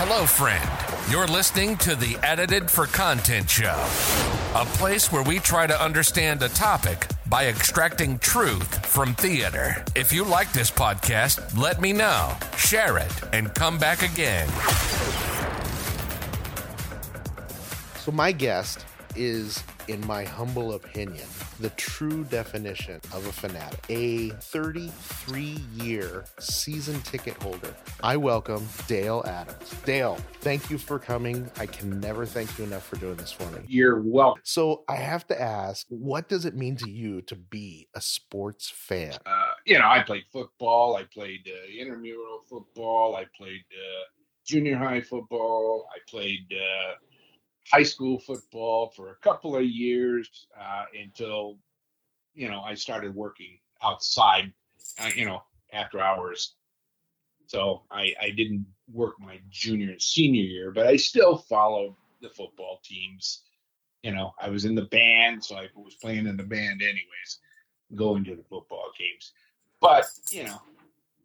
[0.00, 0.70] Hello, friend.
[1.10, 3.74] You're listening to the Edited for Content Show,
[4.54, 9.84] a place where we try to understand a topic by extracting truth from theater.
[9.96, 14.46] If you like this podcast, let me know, share it, and come back again.
[17.96, 18.86] So, my guest
[19.16, 21.26] is, in my humble opinion,
[21.58, 27.74] the true definition of a fanatic, a 33 year season ticket holder.
[28.02, 29.74] I welcome Dale Adams.
[29.84, 31.50] Dale, thank you for coming.
[31.58, 33.60] I can never thank you enough for doing this for me.
[33.66, 34.42] You're welcome.
[34.44, 38.70] So, I have to ask, what does it mean to you to be a sports
[38.70, 39.14] fan?
[39.26, 44.04] Uh, you know, I played football, I played uh, intramural football, I played uh,
[44.44, 46.94] junior high football, I played uh,
[47.72, 51.58] high school football for a couple of years uh, until
[52.34, 54.52] you know I started working outside,
[54.98, 56.54] uh, you know, after hours.
[57.46, 62.28] So I, I didn't work my junior and senior year, but I still followed the
[62.28, 63.42] football teams.
[64.02, 67.38] You know, I was in the band, so I was playing in the band anyways,
[67.94, 69.32] going to the football games.
[69.80, 70.60] But you know,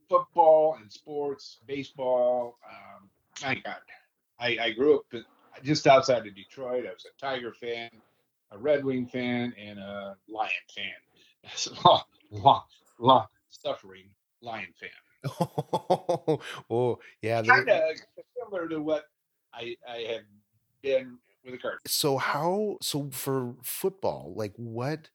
[0.09, 2.57] football and sports, baseball.
[2.69, 3.09] Um,
[3.41, 3.81] my God,
[4.39, 5.05] I, I grew up
[5.63, 6.85] just outside of Detroit.
[6.87, 7.89] I was a Tiger fan,
[8.51, 11.73] a Red Wing fan, and a Lion fan.
[11.85, 12.01] long,
[12.31, 12.61] long,
[12.99, 14.05] long suffering
[14.41, 14.89] Lion fan.
[15.39, 17.41] Oh, oh yeah.
[17.41, 17.81] Kind of
[18.37, 19.05] similar to what
[19.53, 20.23] I I have
[20.81, 21.81] been with the Cardinals.
[21.87, 22.77] So how?
[22.81, 25.09] So for football, like what?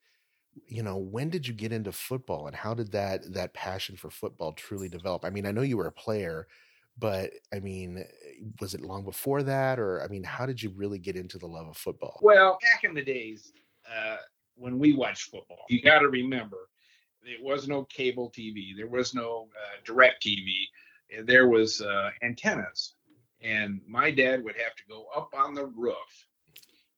[0.67, 4.11] you know when did you get into football and how did that that passion for
[4.11, 6.47] football truly develop i mean i know you were a player
[6.99, 8.05] but I mean,
[8.61, 11.47] was it long before that, or I mean, how did you really get into the
[11.47, 12.19] love of football?
[12.23, 13.53] Well, back in the days
[13.89, 14.17] uh,
[14.57, 16.69] when we watched football, you got to remember
[17.23, 20.65] there was no cable TV, there was no uh, direct TV,
[21.25, 22.95] there was uh, antennas,
[23.43, 26.27] and my dad would have to go up on the roof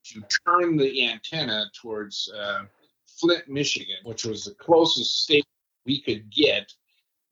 [0.03, 2.63] to turn the antenna towards uh,
[3.07, 5.45] Flint, Michigan, which was the closest state
[5.85, 6.71] we could get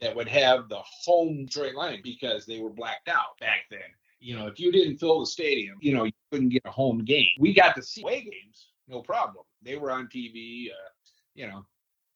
[0.01, 3.79] that would have the home straight line because they were blacked out back then.
[4.19, 7.03] You know, if you didn't fill the stadium, you know, you couldn't get a home
[7.05, 7.29] game.
[7.39, 9.45] We got to see away games, no problem.
[9.61, 10.67] They were on TV.
[10.67, 10.89] Uh,
[11.35, 11.65] you know,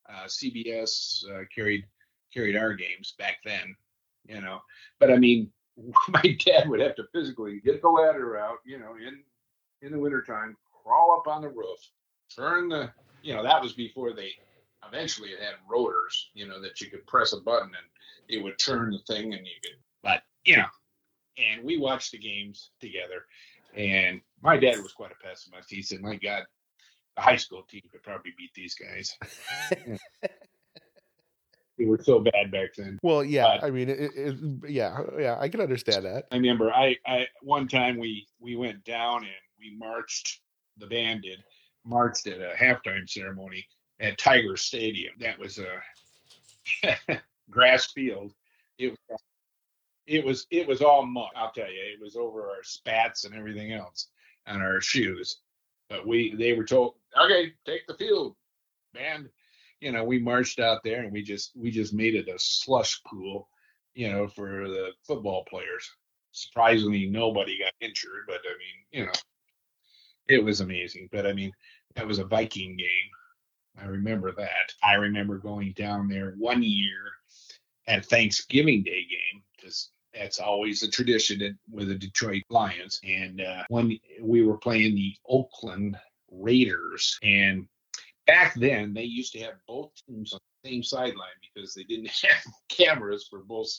[0.10, 1.86] uh, CBS uh, carried
[2.34, 3.76] carried our games back then.
[4.28, 4.60] You know,
[5.00, 5.52] but I mean,
[6.10, 8.58] my dad would have to physically get the ladder out.
[8.66, 9.24] You know, in
[9.82, 11.80] in the wintertime, crawl up on the roof,
[12.36, 12.92] turn the.
[13.22, 14.34] You know, that was before they
[14.88, 17.88] eventually it had rotors, you know, that you could press a button and
[18.28, 20.66] it would turn the thing and you could, but, you know,
[21.38, 23.26] and we watched the games together.
[23.76, 25.70] And my dad was quite a pessimist.
[25.70, 26.44] He said, my God,
[27.16, 29.18] the high school team could probably beat these guys.
[31.78, 33.00] they were so bad back then.
[33.02, 34.36] Well, yeah, but, I mean, it, it,
[34.68, 36.26] yeah, yeah, I can understand that.
[36.32, 40.40] I remember, I, I, one time we we went down and we marched.
[40.78, 41.44] The band did
[41.86, 43.66] marched at a halftime ceremony,
[44.03, 45.14] at Tiger Stadium.
[45.19, 48.34] That was a grass field.
[48.78, 49.22] It was
[50.06, 51.30] it was it was all mud.
[51.36, 54.09] I'll tell you, it was over our spats and everything else
[54.46, 55.40] on our shoes.
[55.90, 58.36] But we they were told, okay, take the field,
[58.94, 59.30] man.
[59.80, 63.02] You know, we marched out there and we just we just made it a slush
[63.03, 63.47] pool,
[63.96, 65.90] you know, for the football players.
[66.31, 69.12] Surprisingly, nobody got injured, but I mean, you know,
[70.28, 71.08] it was amazing.
[71.12, 71.52] But I mean,
[71.96, 73.09] that was a Viking game
[73.81, 74.73] I remember that.
[74.84, 77.11] I remember going down there one year
[77.88, 83.00] at Thanksgiving Day game because that's always a tradition with the Detroit Lions.
[83.03, 85.97] And uh, when we were playing the Oakland
[86.31, 87.67] Raiders, and
[88.28, 92.09] back then they used to have both teams on the same sideline because they didn't
[92.23, 93.69] have cameras for both,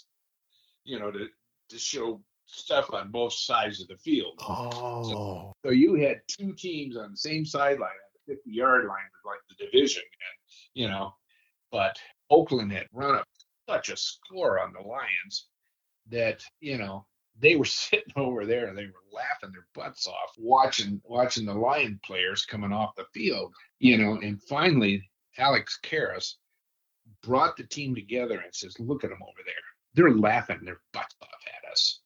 [0.84, 1.28] you know, to
[1.70, 4.38] to show stuff on both sides of the field.
[4.46, 5.02] Oh.
[5.08, 7.88] So, so you had two teams on the same sideline
[8.26, 10.02] 50 yard line was like the division.
[10.02, 11.14] And, you know,
[11.70, 11.96] but
[12.30, 13.26] Oakland had run up
[13.68, 15.48] such a score on the Lions
[16.10, 17.06] that, you know,
[17.38, 21.54] they were sitting over there and they were laughing their butts off watching watching the
[21.54, 26.34] Lion players coming off the field, you know, and finally Alex Karras
[27.22, 29.54] brought the team together and says, Look at them over there.
[29.94, 32.00] They're laughing their butts off at us.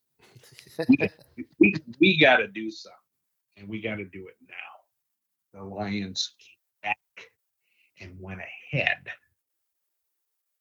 [0.88, 1.11] we,
[1.59, 2.97] we, we got to do something,
[3.56, 4.68] and we got to do it now
[5.58, 7.31] the Lions came back
[8.00, 9.08] and went ahead.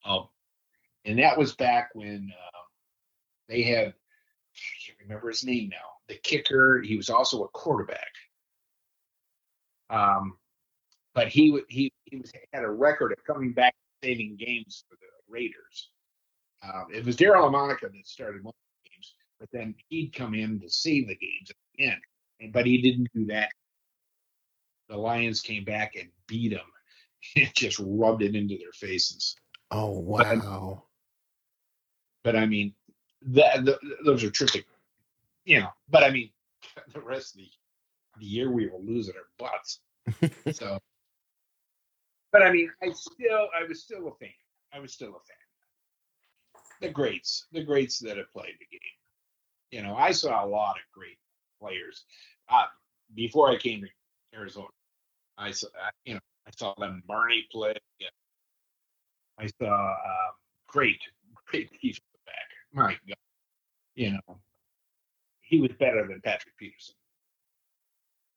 [0.06, 0.28] Um,
[1.06, 2.60] and that was back when uh,
[3.48, 5.78] they had, I can't remember his name now,
[6.08, 6.82] the kicker.
[6.82, 8.12] He was also a quarterback.
[9.90, 10.38] Um,
[11.14, 13.74] but he he he was, had a record of coming back
[14.04, 15.90] and saving games for the Raiders.
[16.64, 20.34] Um, it was Daryle Lamonica that started one of the games, but then he'd come
[20.34, 22.54] in to save the games at the end.
[22.54, 23.50] But he didn't do that.
[24.90, 26.66] The Lions came back and beat them
[27.36, 29.36] and just rubbed it into their faces.
[29.72, 30.84] Oh wow!
[32.24, 32.74] But, but I mean,
[33.22, 34.66] that the, those are terrific,
[35.46, 35.70] you know.
[35.90, 36.30] But I mean,
[36.94, 37.50] the rest of the,
[38.20, 39.80] the year we were losing our butts.
[40.58, 40.80] so,
[42.32, 44.30] but I mean, I still, I was still a fan.
[44.74, 45.38] I was still a fan.
[46.82, 48.82] The greats, the greats that have played the game.
[49.72, 51.18] You know, I saw a lot of great
[51.60, 52.06] players.
[52.50, 52.66] Uh,
[53.16, 53.88] before I came to
[54.34, 54.68] Arizona,
[55.38, 55.68] I saw,
[56.06, 57.76] you know, I saw Lem Barney play.
[58.00, 58.08] Yeah.
[59.40, 60.32] I saw uh,
[60.68, 61.00] great,
[61.48, 62.36] great defensive back.
[62.74, 63.16] My God,
[63.96, 64.38] you know,
[65.42, 66.96] he was better than Patrick Peterson.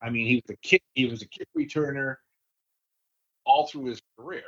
[0.01, 2.15] I mean, he was a kick, he was a kick returner
[3.45, 4.43] all through his career.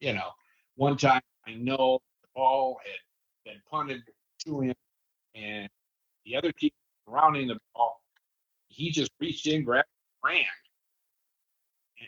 [0.00, 0.30] You know,
[0.76, 4.02] one time I know the ball had been punted
[4.46, 4.74] to him,
[5.34, 5.68] and
[6.26, 6.70] the other team
[7.06, 8.00] surrounding the ball,
[8.68, 9.88] he just reached in, grabbed,
[10.22, 10.44] ran,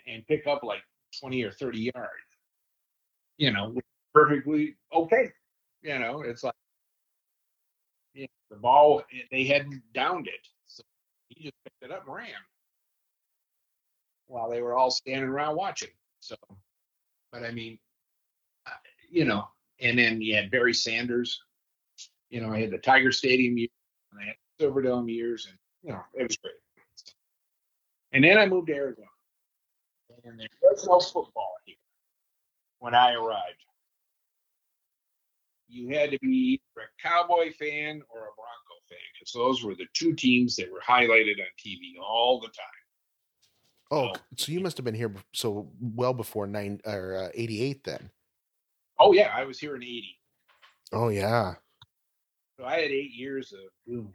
[0.06, 0.82] and, pick up like
[1.20, 2.10] 20 or 30 yards.
[3.38, 3.74] You know,
[4.14, 5.30] perfectly okay.
[5.82, 6.54] You know, it's like
[8.14, 10.82] the ball eh, they hadn't downed it, so
[11.28, 12.28] he just picked it up and ran
[14.26, 15.90] while they were all standing around watching.
[16.20, 16.36] So,
[17.32, 17.78] but I mean,
[19.10, 19.48] you know,
[19.80, 21.40] and then you had Barry Sanders.
[22.30, 23.70] You know, I had the Tiger Stadium years,
[24.12, 26.54] and I had Silverdome years, and you know, it was great.
[28.12, 29.06] And then I moved to Arizona,
[30.26, 31.76] and there was no football here
[32.80, 33.64] when I arrived.
[35.68, 39.86] You had to be a Cowboy fan or a Bronco fan, because those were the
[39.94, 42.54] two teams that were highlighted on TV all the time.
[43.90, 47.84] Oh, so you must have been here so well before nine or uh, eighty eight
[47.84, 48.10] then.
[48.98, 50.18] Oh yeah, I was here in eighty.
[50.92, 51.54] Oh yeah.
[52.58, 54.12] So I had eight years of boom.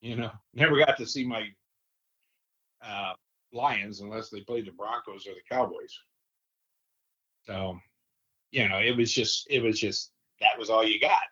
[0.00, 1.48] You know, never got to see my
[2.84, 3.12] uh,
[3.52, 5.98] Lions unless they played the Broncos or the Cowboys.
[7.44, 7.78] So,
[8.50, 11.22] you know, it was just it was just that was all you got.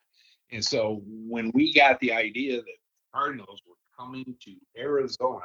[0.50, 2.78] And so when we got the idea that
[3.12, 5.40] Cardinals were coming to Arizona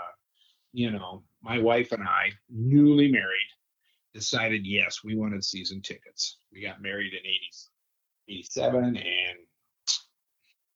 [0.73, 3.47] you know, my wife and I, newly married,
[4.13, 6.37] decided yes, we wanted season tickets.
[6.51, 7.39] We got married in 80,
[8.27, 9.37] 87 and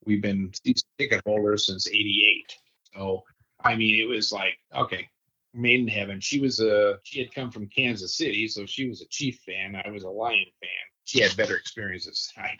[0.04, 2.54] we've been season ticket holders since 88.
[2.94, 3.22] So,
[3.64, 5.08] I mean, it was like, okay,
[5.54, 6.20] made in heaven.
[6.20, 9.80] She was a, she had come from Kansas City, so she was a Chief fan.
[9.84, 10.70] I was a Lion fan.
[11.04, 12.58] She had better experiences than I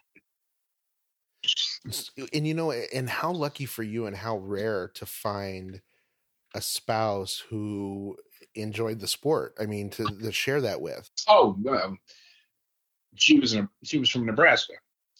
[2.32, 5.80] and you know and how lucky for you and how rare to find
[6.54, 8.16] a spouse who
[8.54, 9.54] enjoyed the sport.
[9.60, 11.10] I mean, to, to share that with.
[11.28, 11.98] Oh, um,
[13.14, 14.74] she was a, she was from Nebraska.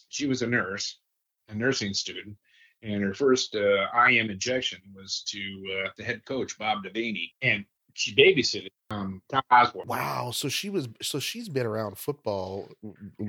[0.08, 0.98] She was a nurse,
[1.48, 2.36] a nursing student,
[2.82, 5.40] and her first uh, IM injection was to
[5.84, 7.64] uh, the head coach Bob Devaney, and
[7.94, 9.88] she babysitted um, Tom Osborne.
[9.88, 10.30] Wow!
[10.32, 12.68] So she was so she's been around football,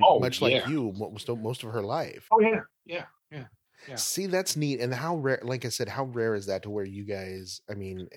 [0.04, 0.60] oh, much yeah.
[0.60, 2.28] like you, most most of her life.
[2.31, 3.46] Oh yeah, yeah, yeah.
[3.88, 3.96] Yeah.
[3.96, 4.81] See, that's neat.
[4.81, 7.75] And how rare, like I said, how rare is that to where you guys, I
[7.75, 8.10] mean,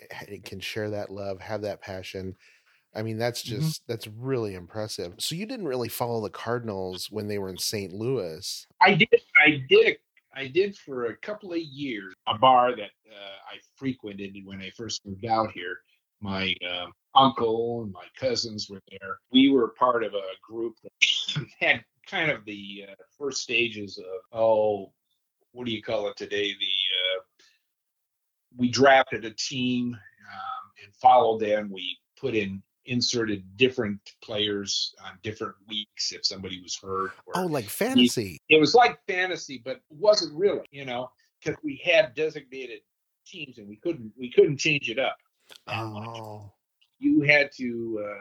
[0.45, 2.35] can share that love, have that passion.
[2.95, 3.61] I mean, that's Mm-hmm.
[3.61, 5.15] just, that's really impressive.
[5.19, 7.93] So you didn't really follow the Cardinals when they were in St.
[7.93, 8.67] Louis.
[8.81, 9.09] I did.
[9.37, 9.99] I did.
[10.35, 12.15] I did for a couple of years.
[12.27, 15.79] A bar that uh, I frequented when I first moved out here.
[16.21, 19.19] My uh, uncle and my cousins were there.
[19.33, 24.39] We were part of a group that had kind of the uh, first stages of
[24.39, 24.93] oh,
[25.53, 26.49] what do you call it today?
[26.49, 27.23] The uh,
[28.57, 31.71] we drafted a team um, and followed them.
[31.71, 37.13] We put in inserted different players on different weeks if somebody was hurt.
[37.27, 38.39] Or Oh, like fantasy.
[38.49, 41.11] it was like fantasy, but wasn't really, you know,
[41.43, 42.81] because we had designated
[43.27, 45.17] teams and we couldn't we couldn't change it up.
[45.69, 46.51] Oh,
[46.99, 48.21] You had to uh,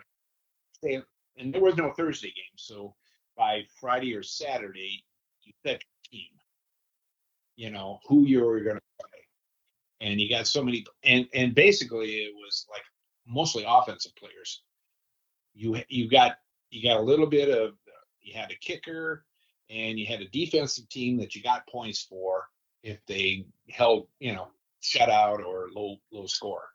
[0.77, 1.01] stay,
[1.38, 2.96] and there was no Thursday game, so
[3.38, 5.03] by Friday or Saturday
[5.44, 6.30] you set your team.
[7.56, 9.20] You know who you were going to play,
[10.01, 12.84] and you got so many, and and basically it was like
[13.28, 14.62] mostly offensive players.
[15.54, 16.38] You you got
[16.70, 17.74] you got a little bit of
[18.22, 19.25] you had a kicker
[19.70, 22.48] and you had a defensive team that you got points for
[22.84, 24.48] if they held you know
[24.82, 26.70] shutout or low low score.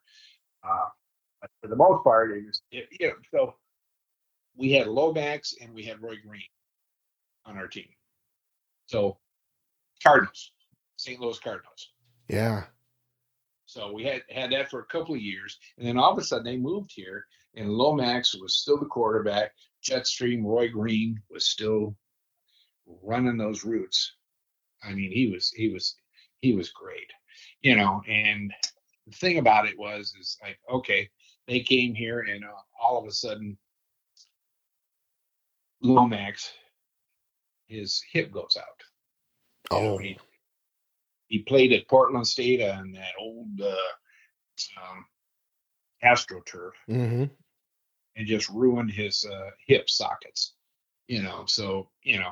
[0.63, 0.89] Uh,
[1.41, 3.55] but for the most part, it was it, you know so
[4.55, 6.41] we had Lomax and we had Roy Green
[7.45, 7.87] on our team.
[8.87, 9.17] So
[10.03, 10.51] Cardinals,
[10.97, 11.19] St.
[11.19, 11.91] Louis Cardinals.
[12.27, 12.63] yeah.
[13.77, 16.23] So we had had that for a couple of years, and then all of a
[16.23, 19.51] sudden they moved here, and Lomax was still the quarterback.
[19.87, 21.95] Jetstream Roy Green was still
[23.03, 24.13] running those routes.
[24.83, 25.95] I mean, he was he was
[26.41, 27.11] he was great,
[27.61, 28.01] you know.
[28.07, 28.51] And
[29.05, 31.07] the thing about it was, is like, okay,
[31.47, 32.47] they came here, and uh,
[32.81, 33.59] all of a sudden,
[35.83, 36.51] Lomax,
[37.67, 38.81] his hip goes out.
[39.71, 40.17] You know, Oh, he,
[41.27, 45.05] he played at Portland State on that old uh, um,
[46.03, 47.25] AstroTurf hmm
[48.15, 50.55] and just ruined his uh, hip sockets.
[51.07, 52.31] You know, so you know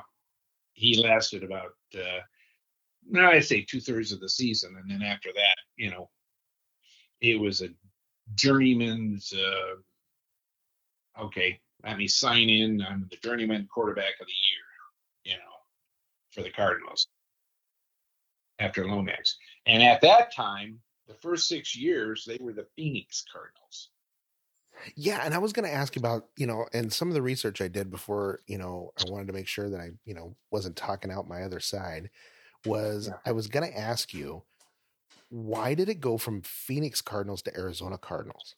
[0.72, 2.20] he lasted about uh,
[3.08, 6.10] now I say two thirds of the season, and then after that, you know,
[7.20, 7.68] it was a
[8.34, 9.32] journeyman's.
[9.32, 9.76] Uh,
[11.24, 12.82] okay, let me sign in.
[12.82, 14.64] I'm the journeyman quarterback of the year.
[15.24, 15.54] You know,
[16.32, 17.06] for the Cardinals
[18.58, 19.36] after Lomax,
[19.66, 23.90] and at that time, the first six years they were the Phoenix Cardinals.
[24.94, 27.62] Yeah, and I was going to ask about, you know, and some of the research
[27.62, 30.76] I did before, you know, I wanted to make sure that I, you know, wasn't
[30.76, 32.10] talking out my other side
[32.66, 33.14] was Yeah.
[33.24, 34.42] I was going to ask you
[35.30, 38.54] why did it go from Phoenix Cardinals to Arizona Cardinals?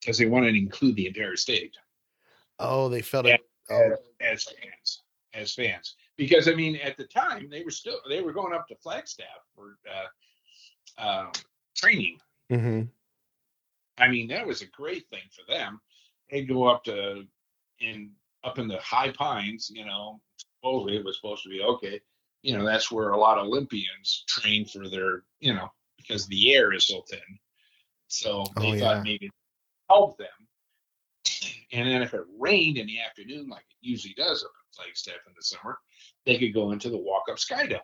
[0.00, 1.74] because they wanted to include the entire state
[2.60, 3.34] Oh, they felt Yeah.
[3.34, 3.40] it.
[3.70, 5.02] Oh, as fans,
[5.34, 5.96] as fans.
[6.18, 9.26] Because I mean, at the time they were still they were going up to Flagstaff
[9.54, 9.78] for
[10.98, 11.32] uh, um,
[11.74, 12.18] training.
[12.50, 12.82] hmm
[14.00, 15.80] I mean, that was a great thing for them.
[16.30, 17.24] They'd go up to
[17.80, 18.10] in
[18.44, 20.20] up in the high pines, you know.
[20.60, 22.00] Supposedly it was supposed to be okay.
[22.42, 26.54] You know, that's where a lot of Olympians train for their, you know, because the
[26.54, 27.20] air is so thin.
[28.08, 29.30] So they Oh, thought maybe
[29.88, 30.28] help them.
[31.72, 35.32] And then if it rained in the afternoon, like it usually does up Flagstaff in
[35.36, 35.78] the summer,
[36.24, 37.80] they could go into the Walkup Skydome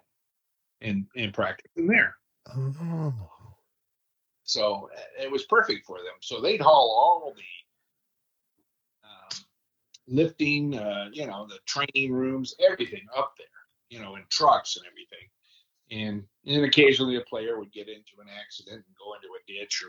[0.81, 2.15] and and practice in there.
[2.57, 3.15] oh,
[4.45, 6.15] So uh, it was perfect for them.
[6.21, 7.43] So they'd haul all the
[9.05, 9.45] um,
[10.07, 13.47] lifting, uh, you know, the training rooms, everything up there,
[13.89, 15.29] you know, in trucks and everything.
[15.91, 19.83] And and occasionally a player would get into an accident and go into a ditch,
[19.85, 19.89] or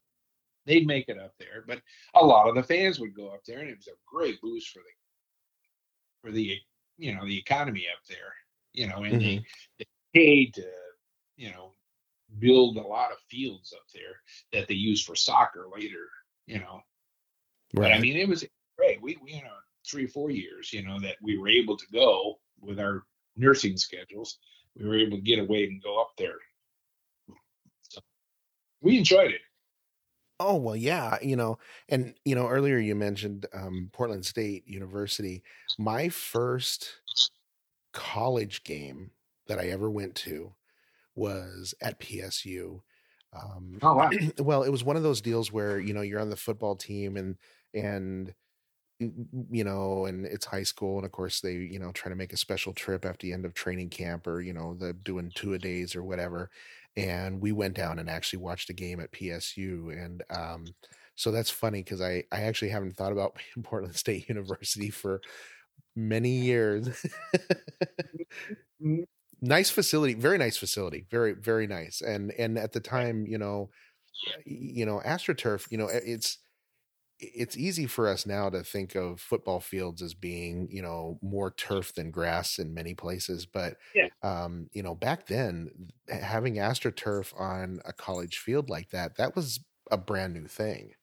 [0.66, 1.64] they'd make it up there.
[1.68, 1.82] But
[2.16, 4.70] a lot of the fans would go up there, and it was a great boost
[4.70, 4.92] for the
[6.22, 6.58] for the
[6.98, 8.34] you know the economy up there.
[8.74, 9.44] You know, and they, mm-hmm.
[9.80, 10.66] they paid to
[11.38, 11.72] you know
[12.40, 14.22] build a lot of fields up there
[14.52, 16.10] that they use for soccer later,
[16.48, 16.82] you know.
[17.74, 18.46] But I mean, it was
[18.78, 19.02] great.
[19.02, 19.50] We, we, you know,
[19.90, 23.04] three, four years, you know, that we were able to go with our
[23.36, 24.38] nursing schedules.
[24.78, 26.38] We were able to get away and go up there.
[27.90, 28.02] So
[28.82, 29.42] we enjoyed it.
[30.40, 35.44] Oh well, yeah, you know, and you know, earlier you mentioned um, Portland State University.
[35.78, 37.02] My first
[37.94, 39.12] college game
[39.48, 40.56] that I ever went to
[41.16, 42.84] was at PSU.
[43.34, 44.12] Um, Oh, wow.
[44.40, 47.18] well, it was one of those deals where you know you're on the football team
[47.18, 47.38] and
[47.74, 48.36] and
[49.00, 52.32] you know, and it's high school, and of course they you know try to make
[52.34, 55.54] a special trip after the end of training camp or you know the doing two
[55.54, 56.50] a days or whatever
[56.98, 60.66] and we went down and actually watched a game at PSU and um
[61.16, 65.22] so that's funny because I I actually haven't thought about Portland State University for
[65.96, 66.90] many years.
[69.42, 72.02] Nice facility, very nice facility, very very nice.
[72.02, 73.70] And and at the time, you know,
[74.46, 76.40] you know, AstroTurf, you know, it's
[77.20, 81.52] it's easy for us now to think of football fields as being, you know, more
[81.52, 84.10] turf than grass in many places, but Yeah.
[84.22, 89.62] um, you know, back then having AstroTurf on a college field like that, that was
[89.92, 90.94] a brand new thing.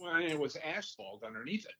[0.00, 1.74] Well, it was asphalt underneath it.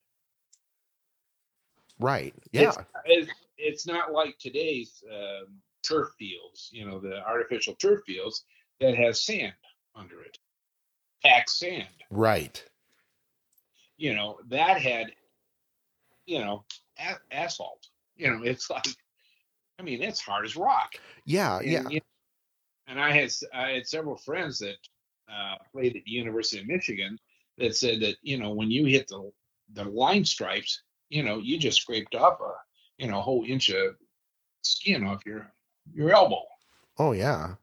[1.99, 2.35] Right.
[2.53, 2.73] Yeah.
[2.73, 8.45] It's, it's, it's not like today's um, turf fields, you know, the artificial turf fields
[8.81, 9.53] that has sand
[9.95, 10.39] under it,
[11.25, 11.87] packed sand.
[12.11, 12.65] Right.
[14.03, 15.13] You know, that had,
[16.27, 16.65] you know,
[16.99, 17.87] a- asphalt.
[18.17, 18.85] You know, it's like,
[19.79, 20.95] I mean, it's hard as rock.
[21.25, 21.59] Yeah.
[21.59, 21.89] And, Yeah.
[21.89, 22.07] you know,
[22.89, 24.75] and I had I had several friends that
[25.33, 27.17] uh, played at the University of Michigan
[27.59, 29.31] that said that you know when you hit the
[29.75, 32.53] the line stripes, you know, you just scraped off a
[32.99, 33.95] you know a whole inch of
[34.63, 35.53] skin off your
[35.95, 36.43] your elbow.
[36.99, 37.55] Oh, yeah.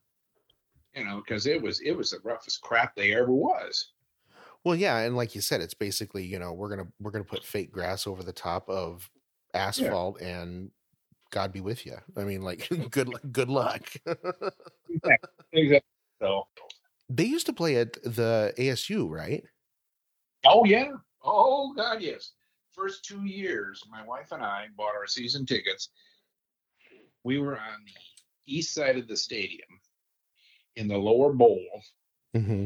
[0.96, 3.92] You know, because it was it was the roughest crap they ever was.
[4.66, 7.44] Well, yeah, and like you said, it's basically you know we're gonna we're gonna put
[7.44, 9.10] fake grass over the top of
[9.54, 10.72] asphalt, and
[11.32, 11.96] God be with you.
[12.18, 13.90] I mean, like good good luck.
[15.52, 15.82] Exactly.
[16.22, 16.46] So,
[17.10, 19.44] they used to play at the ASU, right?
[20.46, 20.92] oh yeah,
[21.24, 22.34] oh god, yes.
[22.74, 25.90] First two years, my wife and I bought our season tickets.
[27.24, 29.68] We were on the east side of the stadium
[30.76, 31.60] in the lower bowl,
[32.36, 32.66] Mm-hmm.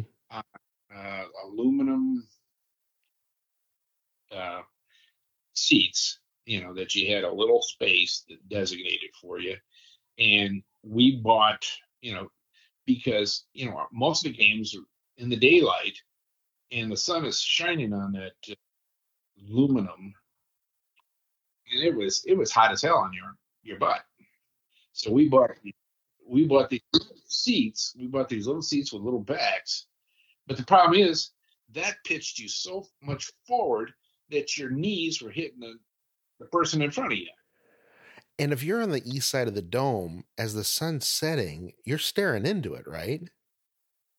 [0.95, 2.27] Uh, aluminum
[4.31, 4.61] uh,
[5.53, 9.55] seats, you know, that you had a little space designated for you.
[10.19, 11.65] And we bought,
[12.01, 12.29] you know,
[12.85, 14.83] because you know most of the games are
[15.17, 15.97] in the daylight
[16.71, 18.55] and the sun is shining on that uh,
[19.49, 20.13] aluminum
[21.71, 24.01] and it was it was hot as hell on your your butt
[24.91, 25.51] so we bought
[26.27, 26.81] we bought these
[27.27, 29.87] seats we bought these little seats with little backs
[30.47, 31.31] but the problem is
[31.71, 33.91] that pitched you so much forward
[34.29, 35.75] that your knees were hitting the,
[36.39, 37.27] the person in front of you
[38.39, 41.97] And if you're on the east side of the dome, as the sun's setting, you're
[41.97, 43.21] staring into it, right?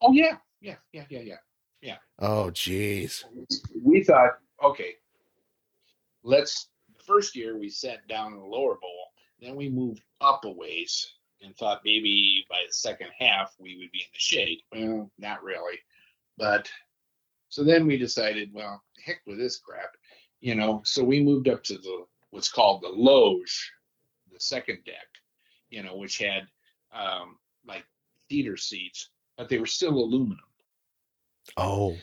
[0.03, 1.37] oh yeah yeah yeah yeah yeah
[1.85, 1.97] yeah.
[2.19, 3.25] Oh, geez.
[3.83, 4.95] we thought, okay,
[6.25, 6.69] let's.
[6.97, 10.51] The first year we sat down in the lower bowl, then we moved up a
[10.51, 11.07] ways
[11.43, 14.61] and thought maybe by the second half we would be in the shade.
[14.73, 15.79] Well, not really,
[16.37, 16.69] but
[17.49, 19.91] so then we decided, well, heck with this crap,
[20.41, 20.83] you know.
[20.85, 23.73] So we moved up to the what's called the loge,
[24.33, 25.07] the second deck,
[25.71, 26.49] you know, which had
[26.93, 27.85] um, like
[28.29, 30.39] theater seats, but they were still aluminum.
[31.57, 31.97] Oh,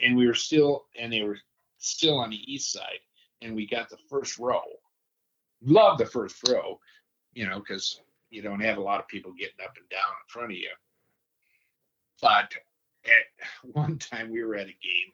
[0.00, 1.38] and we were still and they were
[1.78, 3.00] still on the east side
[3.42, 4.62] and we got the first row.
[5.62, 6.78] Love the first row
[7.34, 10.28] you know because you don't have a lot of people getting up and down in
[10.28, 10.70] front of you.
[12.20, 12.52] But
[13.06, 15.12] at one time we were at a game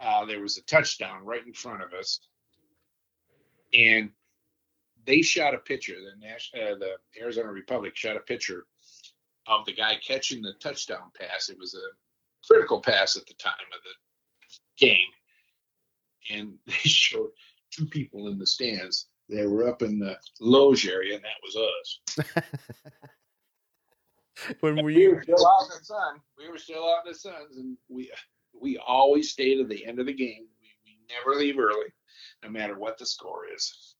[0.00, 2.20] uh, there was a touchdown right in front of us
[3.74, 4.10] and
[5.06, 8.66] they shot a picture the Nash, uh, the arizona republic shot a picture
[9.46, 11.96] of the guy catching the touchdown pass it was a
[12.46, 14.98] critical pass at the time of the game.
[16.30, 17.30] And they showed
[17.70, 19.08] two people in the stands.
[19.28, 22.42] They were up in the loge area, and that was us.
[24.60, 25.14] when were We you?
[25.14, 26.20] were still out in the sun.
[26.36, 28.12] We were still out in the suns, and we
[28.52, 30.48] we always stay to the end of the game.
[30.60, 31.92] We, we never leave early,
[32.42, 33.96] no matter what the score is.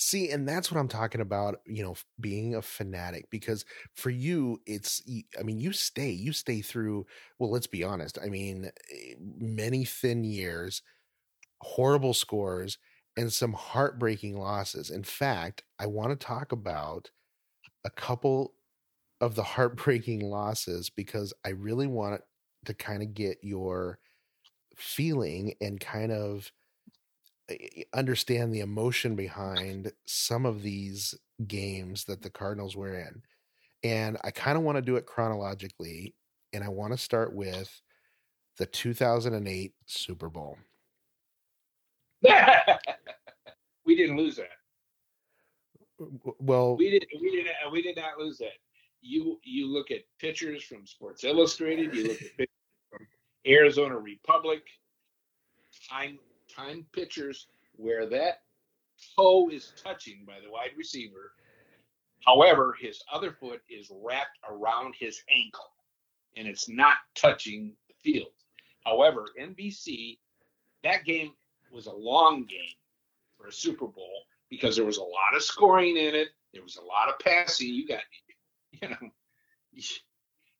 [0.00, 4.62] See, and that's what I'm talking about, you know, being a fanatic because for you
[4.64, 5.02] it's
[5.38, 7.06] I mean, you stay, you stay through,
[7.40, 8.16] well, let's be honest.
[8.22, 10.82] I mean, eh, many thin years,
[11.62, 12.78] horrible scores
[13.16, 14.90] and some heartbreaking losses.
[14.90, 17.10] In fact, I want to talk about
[17.84, 18.54] a couple
[19.20, 22.20] of the heartbreaking losses because I really want
[22.64, 23.98] to kind of get your
[24.76, 26.52] feeling and kind of
[27.48, 31.14] eh, understand the emotion behind some of these
[31.46, 33.22] games that the Cardinals were in.
[33.82, 36.14] And I kind of want to do it chronologically.
[36.52, 37.80] And I want to start with
[38.56, 40.58] the 2008 Super Bowl.
[43.84, 44.48] we didn't lose that.
[46.38, 47.06] Well, We did.
[47.20, 47.46] We did.
[47.72, 48.52] We did not lose that.
[49.00, 51.94] You you look at pictures from Sports Illustrated.
[51.94, 52.48] You look at pictures
[52.90, 53.06] from
[53.46, 54.62] Arizona Republic.
[55.88, 56.18] Time
[56.54, 58.42] time pictures where that
[59.16, 61.32] toe is touching by the wide receiver.
[62.24, 65.72] However, his other foot is wrapped around his ankle,
[66.36, 68.32] and it's not touching the field.
[68.84, 70.18] However, NBC
[70.84, 71.32] that game
[71.72, 72.76] was a long game
[73.36, 76.28] for a Super Bowl because there was a lot of scoring in it.
[76.52, 77.68] There was a lot of passing.
[77.68, 78.00] You got,
[78.82, 78.96] you know,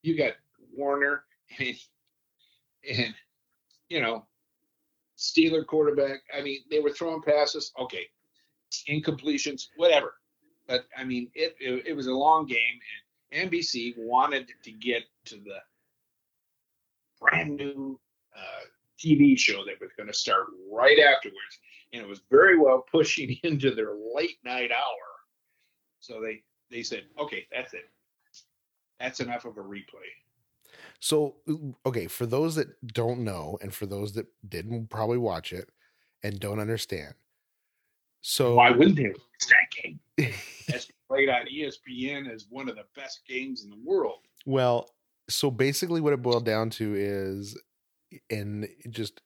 [0.01, 0.33] you got
[0.75, 1.23] Warner
[1.59, 1.75] and,
[2.89, 3.13] and
[3.89, 4.25] you know,
[5.17, 6.21] Steeler quarterback.
[6.35, 7.71] I mean, they were throwing passes.
[7.79, 8.05] Okay,
[8.87, 10.15] incompletions, whatever.
[10.67, 12.79] But I mean, it it, it was a long game,
[13.33, 15.57] and NBC wanted to get to the
[17.19, 17.99] brand new
[18.35, 18.65] uh,
[18.99, 21.59] TV show that was going to start right afterwards,
[21.93, 25.09] and it was very well pushing into their late night hour.
[25.99, 27.89] So they they said, okay, that's it.
[28.99, 30.09] That's enough of a replay.
[30.99, 31.35] so
[31.85, 35.69] okay, for those that don't know, and for those that didn't probably watch it
[36.23, 37.13] and don't understand.
[38.21, 39.99] So Why wouldn't they lose that game?
[40.67, 44.19] That's played on ESPN as one of the best games in the world.
[44.45, 44.89] Well,
[45.29, 47.59] so basically, what it boiled down to is,
[48.29, 49.21] and just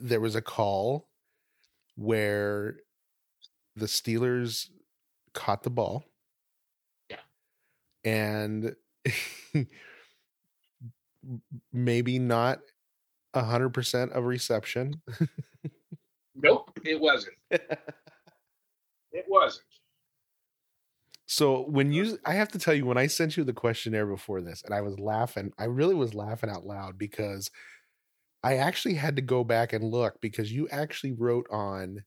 [0.00, 1.08] there was a call
[1.96, 2.78] where
[3.76, 4.68] the Steelers
[5.32, 6.04] caught the ball.
[8.06, 8.74] And
[11.72, 12.60] maybe not
[13.34, 15.02] a hundred percent of reception.
[16.34, 17.36] Nope, it wasn't.
[17.50, 19.64] It wasn't.
[21.26, 24.40] So when you, I have to tell you, when I sent you the questionnaire before
[24.40, 27.50] this, and I was laughing, I really was laughing out loud because
[28.44, 32.04] I actually had to go back and look because you actually wrote on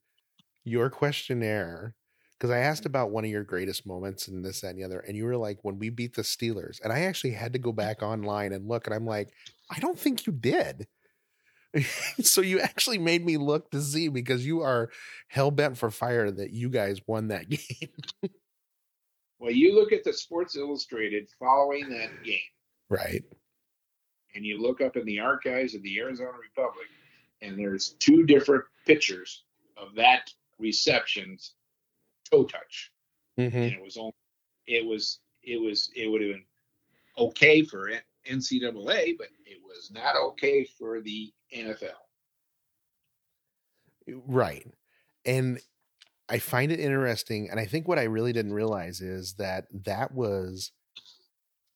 [0.63, 1.95] your questionnaire
[2.39, 4.99] because I asked about one of your greatest moments and this, that, and the other,
[4.99, 7.73] and you were like, when we beat the Steelers, and I actually had to go
[7.73, 7.75] mm.
[7.75, 9.29] back online and look, and I'm like,
[9.69, 10.87] I don't think you did.
[12.21, 14.89] so you actually made me look to see because you are
[15.27, 17.89] hell bent for fire that you guys won that game.
[19.39, 22.39] Well, you look at the Sports Illustrated following that game,
[22.89, 23.23] Right.
[24.33, 26.87] and you look up in the archives of the Arizona Republic,
[27.41, 29.43] and there's two different pictures
[29.77, 31.53] of that reception's
[32.31, 32.91] toe touch.
[33.39, 33.57] Mm-hmm.
[33.57, 34.13] and it was only
[34.67, 36.43] it was it was it would have been
[37.17, 37.89] okay for
[38.29, 41.91] NCAA, but it was not okay for the NFL.
[44.27, 44.67] Right.
[45.25, 45.59] And
[46.27, 47.49] I find it interesting.
[47.49, 50.71] And I think what I really didn't realize is that that was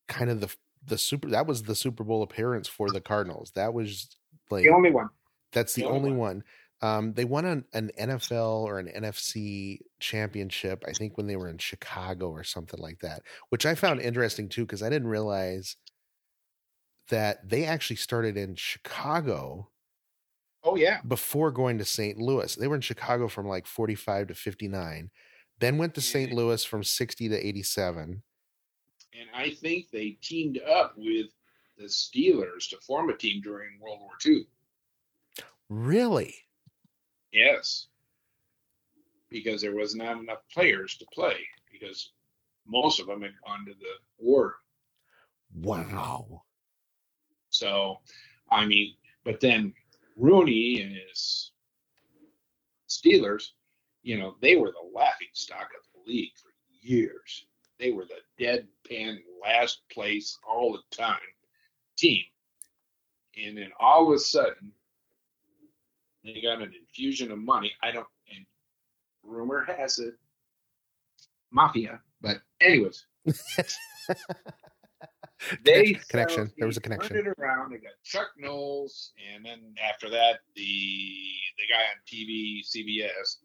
[0.07, 0.53] kind of the,
[0.85, 3.51] the super, that was the Super Bowl appearance for the Cardinals.
[3.55, 4.15] That was
[4.49, 5.09] like, The only one.
[5.51, 6.43] that's the the only only one.
[6.83, 11.47] Um, they won an, an NFL or an NFC championship, I think, when they were
[11.47, 15.77] in Chicago or something like that, which I found interesting too, because I didn't realize
[17.09, 19.69] that they actually started in Chicago
[20.65, 22.17] Oh yeah, before going to St.
[22.17, 22.53] Louis.
[22.55, 25.09] They were in Chicago from like 45 to 59,
[25.59, 26.33] then went to St.
[26.33, 28.23] Louis from 60 to 87.
[29.13, 31.27] and I think they teamed up with
[31.77, 34.47] the Steelers to form a team during World War II.
[35.69, 36.35] Really?
[37.33, 37.87] Yes,
[39.29, 41.37] because there was not enough players to play
[41.71, 42.11] because
[42.67, 44.55] most of them had gone to the war.
[45.61, 46.43] Wow.
[47.49, 47.99] So,
[48.51, 48.93] I mean,
[49.25, 49.73] but then
[50.15, 51.51] Rooney and his
[52.87, 53.49] Steelers,
[54.03, 57.45] you know, they were the laughing stock of the league for years.
[57.79, 61.17] They were the deadpan last place all the time
[61.97, 62.23] team.
[63.43, 64.71] And then all of a sudden,
[66.23, 67.71] they got an infusion of money.
[67.81, 68.45] I don't, and
[69.23, 70.13] rumor has it,
[71.51, 71.99] mafia.
[72.21, 73.33] But anyways, they
[75.93, 76.51] Connection- connection.
[76.57, 77.27] There was a he turned connection.
[77.27, 77.71] It around.
[77.73, 83.37] They got Chuck Knowles, and then after that, the the guy on TV, CBS,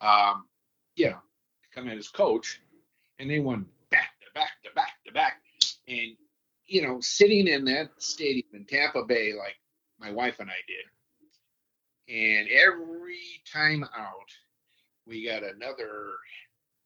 [0.00, 0.46] um,
[0.96, 1.18] you know,
[1.72, 2.60] come in as coach,
[3.18, 5.40] and they won back to back to back to back,
[5.88, 6.16] and
[6.66, 9.56] you know, sitting in that stadium in Tampa Bay, like
[10.00, 10.84] my wife and I did,
[12.12, 13.18] and every
[13.52, 14.30] time out,
[15.06, 16.14] we got another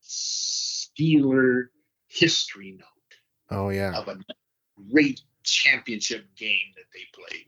[0.02, 1.64] Steeler
[2.08, 2.88] history note
[3.50, 3.92] Oh, yeah.
[3.98, 4.18] of a
[4.92, 7.46] great championship game that they played.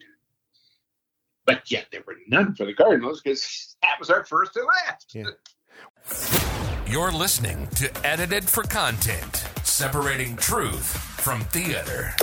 [1.44, 5.14] But yet there were none for the Cardinals because that was our first and last.
[5.14, 6.90] Yeah.
[6.90, 12.14] You're listening to Edited for Content, separating truth from theater.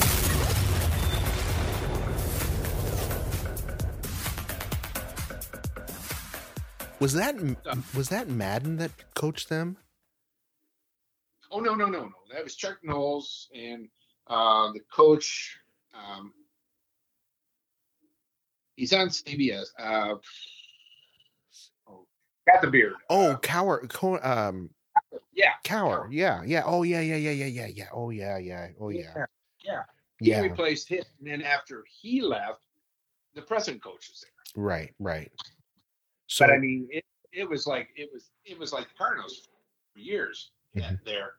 [7.04, 7.36] Was that
[7.94, 9.76] was that Madden that coached them?
[11.52, 12.12] Oh no no no no!
[12.34, 13.90] That was Chuck Knowles and
[14.28, 15.60] uh, the coach.
[15.94, 16.32] Um,
[18.78, 19.66] he's on CBS.
[19.78, 20.16] Uh,
[21.90, 22.08] oh,
[22.48, 22.94] got the beard.
[23.10, 24.70] Oh, Uh, Cowher, Co- um,
[25.34, 26.08] yeah, Cowher.
[26.10, 26.64] Yeah, yeah.
[26.66, 27.88] Oh, yeah, yeah, yeah, yeah, yeah, yeah.
[27.92, 28.70] Oh, yeah, yeah.
[28.80, 29.26] Oh, yeah,
[29.62, 29.84] yeah.
[30.22, 30.40] He yeah.
[30.40, 32.62] replaced him, and then after he left,
[33.36, 34.64] the present coach was there.
[34.64, 35.30] Right, right.
[36.28, 39.48] So, but I mean, it, it was like it was it was like the Cardinals
[39.94, 40.52] for years.
[40.76, 41.04] Mhm.
[41.06, 41.34] There,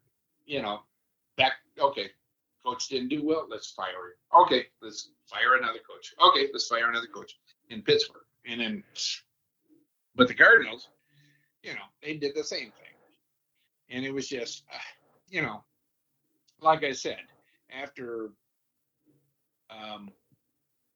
[0.47, 0.83] you know,
[1.37, 2.11] back okay,
[2.65, 3.47] coach didn't do well.
[3.49, 4.43] Let's fire him.
[4.43, 6.15] Okay, let's fire another coach.
[6.29, 7.39] Okay, let's fire another coach
[7.71, 8.85] in Pittsburgh, and then,
[10.15, 10.89] but the Cardinals,
[11.63, 12.95] you know, they did the same thing,
[13.91, 14.79] and it was just, uh,
[15.29, 15.65] you know,
[16.61, 17.21] like I said,
[17.71, 18.31] after
[19.71, 20.11] um,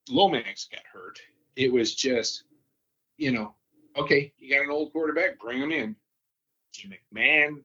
[0.09, 1.19] Lomax got hurt,
[1.57, 2.45] it was just,
[3.17, 3.55] you know,
[3.99, 5.97] okay, you got an old quarterback, bring him in.
[6.73, 7.65] Jim McMahon,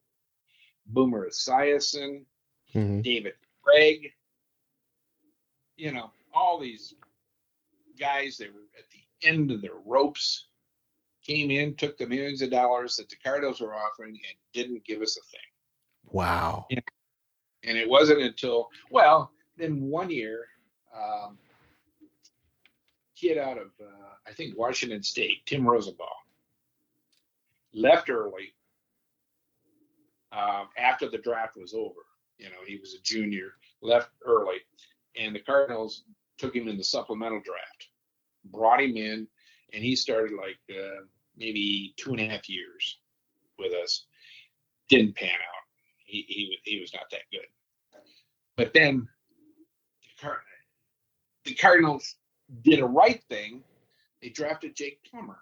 [0.87, 2.25] Boomer Esiason,
[2.73, 3.03] Mhm.
[3.03, 4.13] David Craig,
[5.77, 6.95] you know, all these
[7.99, 10.47] guys that were at the end of their ropes
[11.21, 15.01] came in, took the millions of dollars that the Cardinals were offering, and didn't give
[15.01, 15.39] us a thing.
[16.11, 16.67] wow.
[17.65, 20.49] And it wasn't until, well, then one year,
[20.93, 21.39] um,
[23.15, 26.22] kid out of, uh, I think, Washington State, Timm Rosenbach,
[27.73, 28.53] left early
[30.31, 32.01] um, after the draft was over.
[32.37, 34.57] You know, he was a junior, left early,
[35.15, 36.03] and the Cardinals
[36.37, 37.87] took him in the supplemental draft,
[38.45, 39.27] brought him in,
[39.73, 41.05] and he started like uh,
[41.37, 42.99] maybe two and a half years
[43.59, 44.05] with us.
[44.89, 45.63] Didn't pan out.
[46.05, 47.47] He he he was not that good.
[48.57, 49.07] But then
[50.01, 50.37] the, Card-
[51.45, 52.15] the Cardinals
[52.61, 53.63] did a right thing.
[54.21, 55.39] They drafted Jake Plummer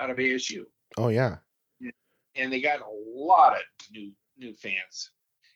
[0.00, 0.64] out of ASU
[0.96, 1.36] Oh, yeah.
[2.34, 3.60] and they got a lot of
[3.92, 5.10] new new fans,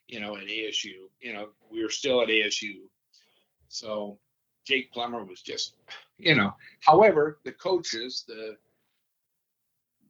[0.07, 1.09] you know, at ASU.
[1.19, 2.75] You know, we were still at ASU,
[3.67, 4.17] so
[4.65, 5.75] Jake Plummer was just,
[6.17, 6.53] you know.
[6.81, 8.55] However, the coaches, the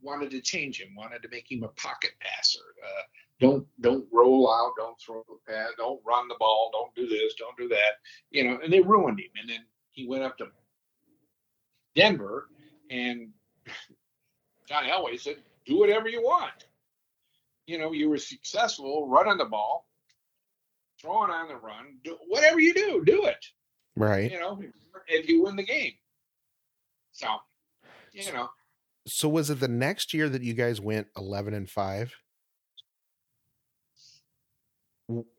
[0.02, 2.60] wanted to change him, wanted to make him a pocket passer.
[2.84, 3.02] Uh,
[3.40, 7.34] don't don't roll out, don't throw the pass, don't run the ball, don't do this,
[7.36, 7.94] don't do that,
[8.30, 9.32] you know, and they ruined him.
[9.42, 10.48] And then he went up to
[11.96, 12.50] Denver,
[12.90, 13.30] and
[14.68, 16.66] John Elway said, "Do whatever you want."
[17.68, 19.88] You know, you were successful running the ball,
[21.02, 23.44] throwing on the run, do whatever you do, do it.
[23.96, 24.32] Right.
[24.32, 24.62] You know,
[25.08, 25.94] if you win the game.
[27.12, 27.28] So,
[28.12, 28.50] you know.
[29.08, 32.14] So was it the next year that you guys went eleven and five?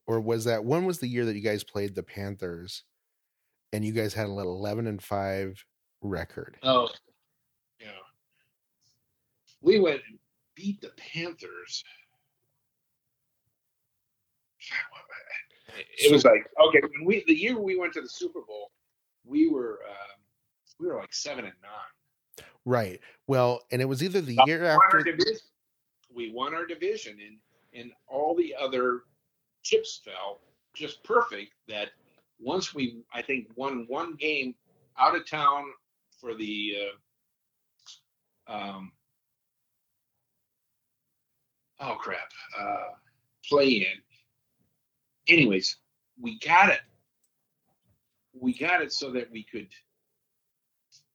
[0.07, 2.85] Or was that when was the year that you guys played the Panthers
[3.73, 5.65] and you guys had an eleven and five
[6.01, 6.57] record?
[6.63, 7.16] Oh, yeah.
[9.67, 10.17] We went and
[10.55, 11.83] beat the Panthers.
[15.99, 18.71] It was like okay when we the year we went to the Super Bowl,
[19.25, 20.21] we were um,
[20.79, 22.47] we were like seven and nine.
[22.65, 23.01] Right.
[23.27, 25.03] Well, and it was either the We year after.
[25.03, 25.37] division.
[26.15, 27.37] We won our division, and
[27.75, 29.01] and all the other
[29.65, 30.39] chips fell
[30.75, 31.53] just perfect.
[31.69, 31.89] That
[32.39, 34.55] once we, I think, won one game
[34.97, 35.65] out of town
[36.21, 36.75] for the
[38.49, 38.93] uh, um,
[41.81, 42.95] oh crap uh,
[43.49, 43.99] play in.
[45.29, 45.77] Anyways,
[46.21, 46.81] we got it.
[48.33, 49.69] We got it so that we could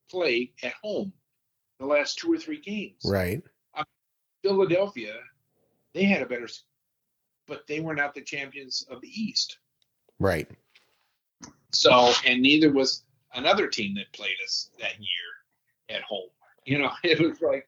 [0.10, 1.14] play at home
[1.80, 3.02] the last two or three games.
[3.06, 3.42] Right.
[4.44, 5.14] Philadelphia,
[5.94, 6.48] they had a better,
[7.48, 9.58] but they were not the champions of the East.
[10.20, 10.50] Right.
[11.74, 16.30] So, and neither was another team that played us that year at home.
[16.66, 17.68] You know, it was like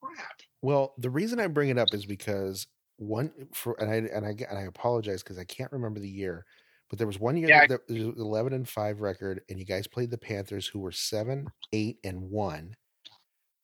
[0.00, 0.41] crap.
[0.62, 4.30] Well, the reason I bring it up is because one for and I and I
[4.30, 6.46] and I apologize because I can't remember the year,
[6.88, 9.64] but there was one year Yeah, that there was eleven and five record, and you
[9.64, 12.76] guys played the Panthers, who were seven, eight, and one,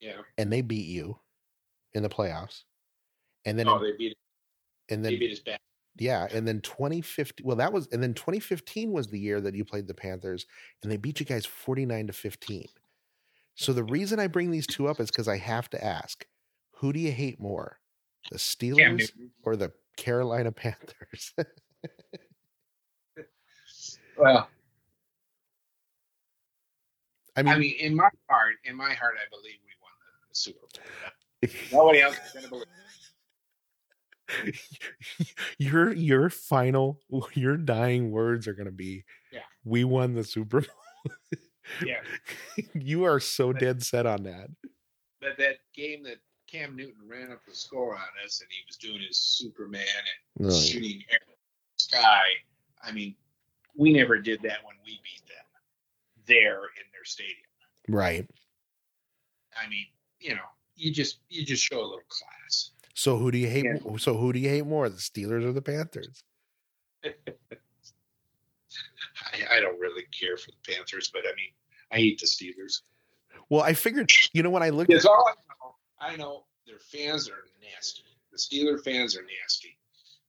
[0.00, 0.22] Yeah.
[0.36, 1.20] and they beat you
[1.94, 2.64] in the playoffs.
[3.46, 4.16] And then Oh, they beat.
[4.88, 5.60] and They then beat us back.
[5.98, 9.64] yeah, and then 2015 well that was and then 2015 was the year that you
[9.64, 10.46] played the Panthers
[10.82, 12.68] and they beat you guys 49 to 15.
[13.56, 16.26] So the reason I bring these two up is cuz I have to ask,
[16.78, 17.78] who do you hate more?
[18.30, 19.10] The Steelers
[19.42, 21.32] or the Carolina Panthers?
[24.16, 24.48] Well,
[27.36, 30.28] I mean, I mean, in my heart, in my heart, I believe we won the,
[30.28, 30.82] the Super Bowl.
[31.86, 32.66] Nobody else is going to believe.
[35.58, 37.00] your your final
[37.34, 39.40] your dying words are going to be Yeah.
[39.64, 40.70] we won the Super Bowl.
[41.86, 42.00] Yeah.
[42.74, 44.48] you are so dead set on that.
[45.20, 46.16] But that game that
[46.50, 49.84] Cam Newton ran up the score on us, and he was doing his Superman
[50.36, 50.54] and Right.
[50.56, 52.24] shooting air in the sky.
[52.82, 53.14] I mean,
[53.76, 55.44] we never did that when we beat them
[56.26, 57.36] there in their stadium.
[57.88, 58.28] Right.
[59.56, 59.86] I mean,
[60.20, 62.70] you know, you just you just show a little class.
[62.94, 63.64] So who do you hate?
[63.64, 63.96] Yeah.
[63.98, 66.22] So who do you hate more, the Steelers or the Panthers?
[67.04, 67.10] I,
[69.56, 71.52] I don't really care for the Panthers, but I mean,
[71.92, 72.82] I hate the Steelers.
[73.50, 75.32] Well, I figured, you know, when I looked at all I
[75.64, 75.74] know.
[76.00, 78.04] I know their fans are nasty.
[78.30, 79.76] The Steeler fans are nasty.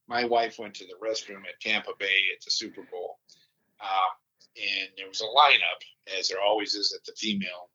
[0.08, 3.18] My wife went to the restroom at Tampa Bay at the Super Bowl,
[3.80, 4.10] uh,
[4.56, 7.70] and there was a lineup, as there always is at the female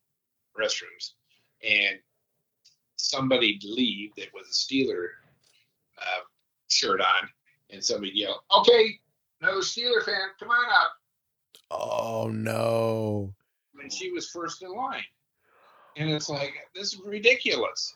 [0.59, 1.13] restrooms,
[1.63, 1.99] and
[2.97, 5.07] somebody leave that was a Steeler
[5.97, 6.21] uh,
[6.69, 7.29] shirt on,
[7.69, 8.99] and somebody yelled, "Okay,
[9.41, 10.91] another Steeler fan, come on up."
[11.71, 13.33] Oh no.
[13.73, 15.03] when she was first in line.
[15.97, 17.95] And it's like, this is ridiculous.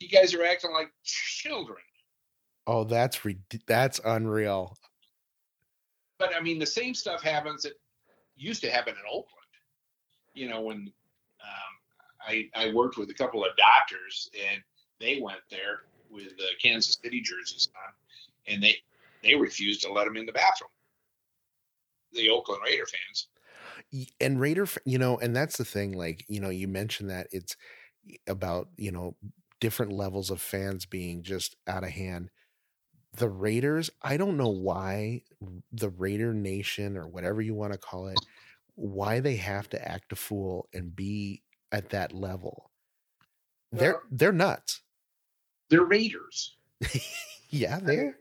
[0.00, 1.78] You guys are acting like children.
[2.66, 4.76] Oh, that's rid- that's unreal.
[6.18, 7.72] But I mean, the same stuff happens that
[8.36, 9.26] used to happen in Oakland.
[10.34, 10.92] You know, when
[11.42, 11.72] um,
[12.26, 14.62] I, I worked with a couple of doctors and
[15.00, 18.76] they went there with uh, Kansas City jerseys on, and they
[19.22, 20.70] they refused to let them in the bathroom.
[22.12, 23.28] The Oakland Raider fans.
[24.20, 25.92] And Raider, you know, and that's the thing.
[25.92, 27.56] Like, you know, you mentioned that it's
[28.26, 29.14] about you know
[29.60, 32.30] different levels of fans being just out of hand.
[33.14, 35.22] The Raiders, I don't know why
[35.70, 38.18] the Raider Nation or whatever you want to call it,
[38.74, 42.70] why they have to act a fool and be at that level.
[43.70, 44.80] They're they're nuts.
[45.68, 46.56] They're Raiders.
[47.54, 48.16] Yeah, they're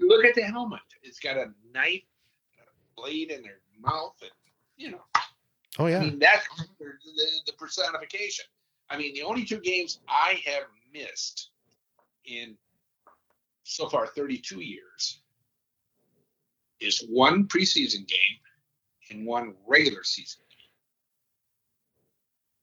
[0.00, 0.80] Look at the helmet.
[1.04, 2.02] It's got a knife,
[2.58, 4.30] a blade in their mouth, and
[4.76, 5.02] you know.
[5.78, 5.98] oh yeah.
[5.98, 6.46] I mean, that's
[6.78, 6.92] the,
[7.46, 8.44] the, personification.
[8.90, 11.50] I mean, the only two games I have missed
[12.24, 12.56] in
[13.64, 15.20] so far 32 years
[16.80, 18.38] is one preseason game
[19.10, 20.42] and one regular season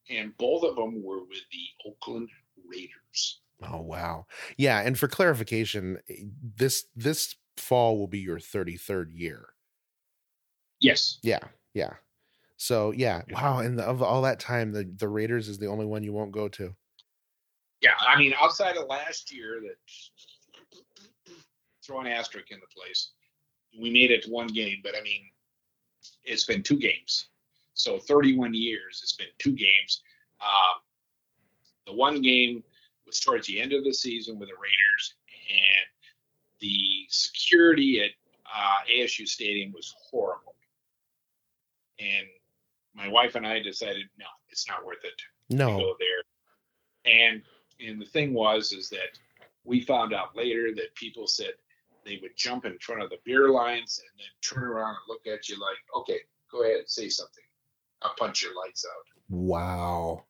[0.09, 0.19] game.
[0.19, 2.29] And both of them were with the Oakland
[2.65, 3.41] Raiders.
[3.61, 4.25] Oh wow.
[4.57, 5.99] Yeah, and for clarification,
[6.55, 9.49] this this fall will be your 33rd year.
[10.79, 11.19] Yes.
[11.21, 11.39] Yeah.
[11.73, 11.93] Yeah.
[12.63, 13.23] So, yeah.
[13.29, 16.13] Wow, and the, of all that time the the Raiders is the only one you
[16.13, 16.73] won't go to.
[17.81, 21.35] Yeah, I mean, outside of last year, that
[21.85, 23.11] throw an asterisk in the place.
[23.77, 25.25] We made it to one game, but I mean,
[26.23, 27.25] it's been two games.
[27.73, 30.01] So 31 years, it's been two games.
[30.39, 30.79] Um,
[31.85, 32.63] the one game
[33.05, 35.15] was towards the end of the season with the Raiders,
[35.49, 35.85] and
[36.61, 38.11] the security at
[38.55, 40.55] uh, ASU Stadium was horrible.
[41.99, 42.27] And
[42.95, 45.17] my wife and I decided, no, it's not worth it
[45.49, 45.77] to No.
[45.77, 47.11] go there.
[47.13, 47.41] And
[47.79, 49.17] and the thing was is that
[49.63, 51.51] we found out later that people said
[52.05, 55.25] they would jump in front of the beer lines and then turn around and look
[55.25, 56.19] at you like, okay,
[56.51, 57.43] go ahead, say something.
[58.01, 59.05] I'll punch your lights out.
[59.29, 60.25] Wow.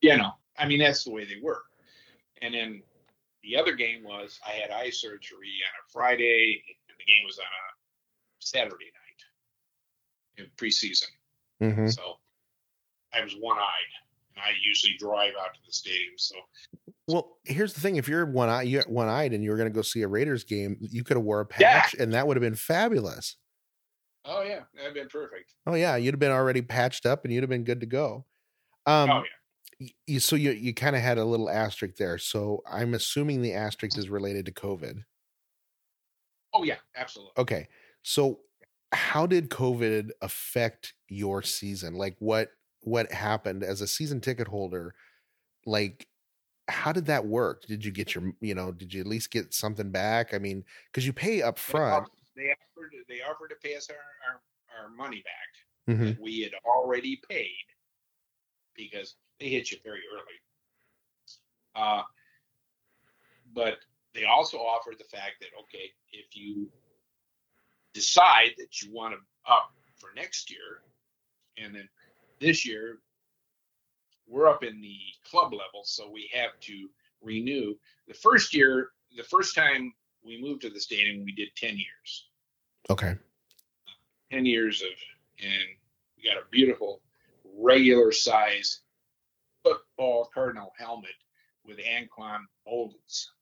[0.00, 1.62] You know, I mean that's the way they were.
[2.42, 2.82] And then
[3.42, 7.38] the other game was I had eye surgery on a Friday, and the game was
[7.38, 7.66] on a
[8.40, 11.08] Saturday night in preseason.
[11.60, 12.16] Hmm So
[13.12, 13.92] I was one eyed.
[14.36, 16.14] And I usually drive out to the stadium.
[16.16, 16.36] So
[17.08, 19.68] Well, here's the thing: if you're one eye, you're one eyed, and you were going
[19.70, 21.82] to go see a Raiders game, you could have wore a Yeah.
[21.82, 23.36] patch, and that would have been fabulous.
[24.24, 25.54] oh yeah, that'd been perfect.
[25.66, 28.26] Oh yeah, you'd have been already patched up, and you'd have been good to go.
[28.86, 29.24] Um, oh
[29.80, 29.88] yeah.
[30.06, 32.18] you, so you you kind of had a little asterisk there.
[32.18, 35.04] So I'm assuming the asterisk is related to COVID.
[36.52, 37.32] Oh yeah, absolutely.
[37.38, 37.68] Okay,
[38.02, 38.40] so
[38.92, 41.94] how did COVID affect your season?
[41.94, 42.50] Like what
[42.82, 44.94] what happened as a season ticket holder?
[45.66, 46.06] Like
[46.68, 47.64] how did that work?
[47.66, 48.72] Did you get your you know?
[48.72, 50.34] Did you at least get something back?
[50.34, 52.08] I mean, because you pay up front.
[52.36, 56.04] They offered they offered to pay us our, our, our money back Mhm.
[56.06, 57.64] that we had already paid
[58.74, 60.40] because they hit you very early.
[61.74, 62.02] Uh,
[63.52, 63.78] but
[64.14, 66.70] they also offered the fact that okay, if you
[67.94, 70.82] decide that you want to up for next year,
[71.58, 71.88] and then
[72.40, 72.98] this year
[74.26, 74.98] we're up in the
[75.28, 76.88] club level, so we have to
[77.20, 77.74] renew.
[78.06, 79.92] The first year, the first time
[80.24, 82.26] we moved to the stadium, we did ten years.
[82.88, 83.16] Okay.
[84.30, 84.88] 10 years of,
[85.42, 85.68] and
[86.16, 87.00] we got a beautiful
[87.58, 88.80] regular size
[89.62, 91.10] football cardinal helmet
[91.64, 93.32] with Anquan Boldin's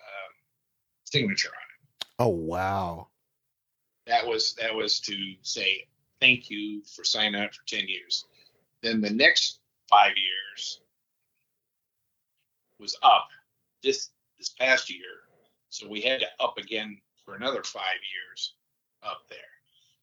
[0.00, 0.32] um,
[1.04, 2.06] signature on it.
[2.18, 3.08] Oh wow.
[4.10, 5.86] That was that was to say
[6.20, 8.24] thank you for signing up for 10 years.
[8.82, 10.80] Then the next five years
[12.80, 13.28] was up
[13.84, 15.28] this this past year,
[15.68, 18.54] so we had to up again for another five years
[19.04, 19.38] up there.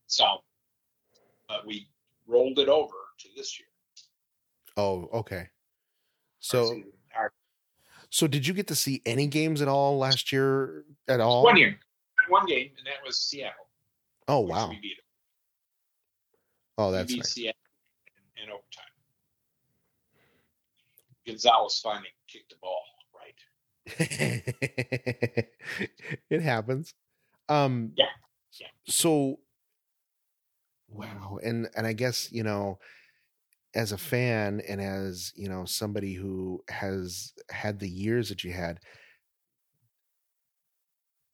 [0.06, 0.26] So,
[1.50, 1.89] but we
[2.28, 3.67] rolled it over to this year.
[4.78, 5.50] Oh, okay.
[6.39, 6.82] So
[8.10, 11.43] so did you get to see any games at all last year at all?
[11.43, 11.78] one year,
[12.30, 13.67] one game, and that was Seattle.
[14.28, 14.70] Oh wow.
[14.70, 14.98] We beat,
[16.78, 17.38] Oh, we that's beat nice.
[17.38, 17.46] In,
[18.44, 18.84] in overtime.
[21.26, 22.84] Gonzalez finally kicked the ball
[23.16, 23.36] right.
[26.30, 26.94] it happens.
[27.50, 28.06] Um Yeah.
[28.60, 28.68] Yeah.
[28.88, 29.40] So
[30.90, 32.80] wow, and and I guess, you know,
[33.76, 38.52] as a fan and as, you know, somebody who has had the years that you
[38.54, 38.80] had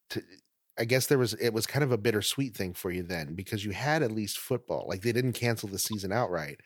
[0.10, 0.21] to
[0.77, 3.63] I guess there was it was kind of a bittersweet thing for you then because
[3.63, 4.86] you had at least football.
[4.88, 6.59] Like they didn't cancel the season outright,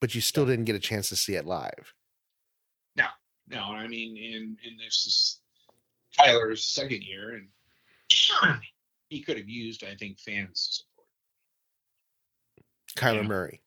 [0.00, 1.92] but you still didn't get a chance to see it live.
[2.96, 3.06] No,
[3.48, 3.60] no.
[3.60, 5.40] I mean, and and this is
[6.18, 8.60] Tyler's second year, and
[9.08, 11.08] he could have used, I think, fans support.
[12.96, 13.28] Kyler Yeah.
[13.28, 13.60] Murray.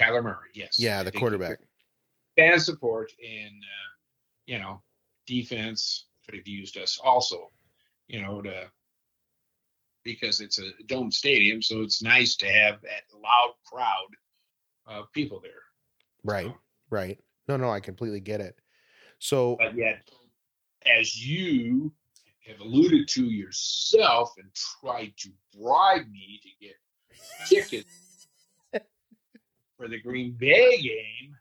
[0.00, 1.58] Kyler Murray, yes, Yeah, the quarterback.
[2.36, 3.90] fan support and uh,
[4.46, 4.82] you know
[5.26, 7.50] defense could have used us also
[8.08, 8.70] you know to
[10.04, 14.08] because it's a dome stadium so it's nice to have that loud crowd
[14.86, 15.64] of people there
[16.24, 16.46] Right.
[16.46, 16.56] So,
[16.90, 17.18] Right.
[17.48, 18.58] No, no, I completely get it.
[19.18, 20.08] So but yet
[20.86, 21.92] as you
[22.46, 24.48] have alluded to yourself and
[24.80, 26.76] tried to bribe me to get
[27.48, 28.26] tickets
[29.76, 31.36] for the Green Bay game,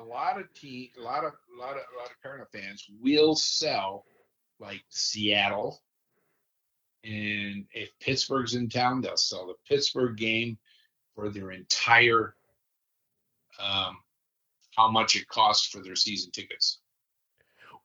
[0.00, 2.86] a lot of te- a lot of a lot of a lot of Cardinal fans
[3.00, 4.04] will sell
[4.58, 5.80] like Seattle,
[7.04, 10.58] and if Pittsburgh's in town, they'll sell the Pittsburgh game
[11.14, 12.34] for their entire
[13.60, 13.98] um,
[14.76, 16.78] how much it costs for their season tickets.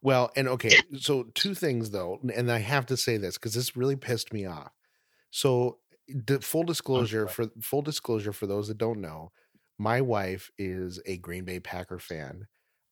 [0.01, 3.75] Well, and okay, so two things though, and I have to say this because this
[3.75, 4.71] really pissed me off.
[5.31, 5.79] So,
[6.41, 9.31] full disclosure for full disclosure for those that don't know,
[9.77, 12.47] my wife is a Green Bay Packer fan.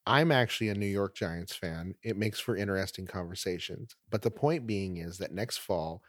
[0.06, 1.94] I'm actually a New York Giants fan.
[2.02, 3.96] It makes for interesting conversations.
[4.10, 6.02] But the point being is that next fall,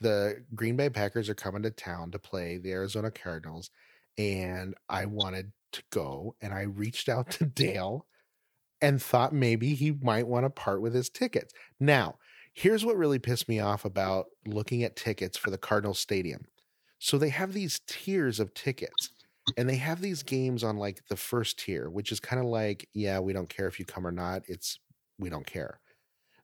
[0.00, 3.70] the Green Bay Packers are coming to town to play the Arizona Cardinals.
[4.16, 8.06] And I wanted to go and I reached out to Dale
[8.80, 11.52] and thought maybe he might want to part with his tickets.
[11.78, 12.18] Now,
[12.54, 16.46] here's what really pissed me off about looking at tickets for the Cardinal Stadium.
[16.98, 19.10] So they have these tiers of tickets
[19.56, 22.88] and they have these games on like the first tier, which is kind of like,
[22.94, 24.42] yeah, we don't care if you come or not.
[24.46, 24.78] It's
[25.18, 25.80] we don't care.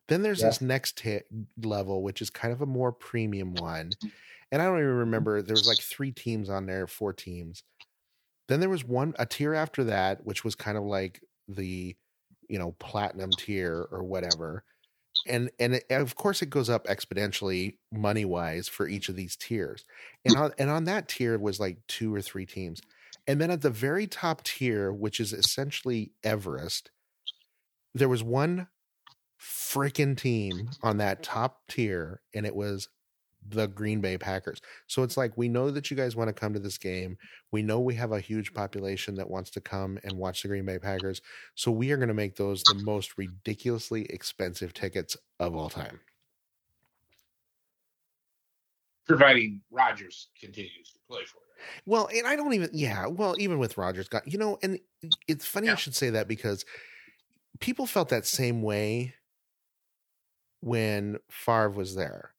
[0.07, 0.47] Then there's yeah.
[0.47, 1.21] this next t-
[1.61, 3.91] level, which is kind of a more premium one.
[4.49, 4.99] And I don't even mm-hmm.
[4.99, 7.63] remember, there was like three teams on there, four teams.
[8.47, 11.97] Then there was one, a tier after that, which was kind of like the,
[12.47, 14.63] you know, platinum tier or whatever.
[15.25, 19.35] And and it, of course it goes up exponentially money wise for each of these
[19.35, 19.85] tiers.
[20.25, 20.39] And mm.
[20.41, 22.81] on and on that tier was like two or three teams.
[23.27, 26.91] And then at the very top tier, which is essentially Everest,
[27.93, 28.67] there was one
[29.41, 32.89] freaking team on that top tier, and it was
[33.49, 34.61] the Green Bay Packers.
[34.87, 37.17] So it's like we know that you guys want to come to this game.
[37.51, 40.65] We know we have a huge population that wants to come and watch the Green
[40.65, 41.21] Bay Packers.
[41.55, 45.99] So we are going to make those the most ridiculously expensive tickets of all time.
[49.07, 51.43] Providing Rodgers continues to play for it.
[51.85, 54.79] Well, and I don't even yeah, well, even with Rodgers got you know, and
[55.27, 55.73] it's funny yeah.
[55.73, 56.65] I should say that because
[57.59, 59.15] people felt that same way
[60.61, 62.31] when Favre was there.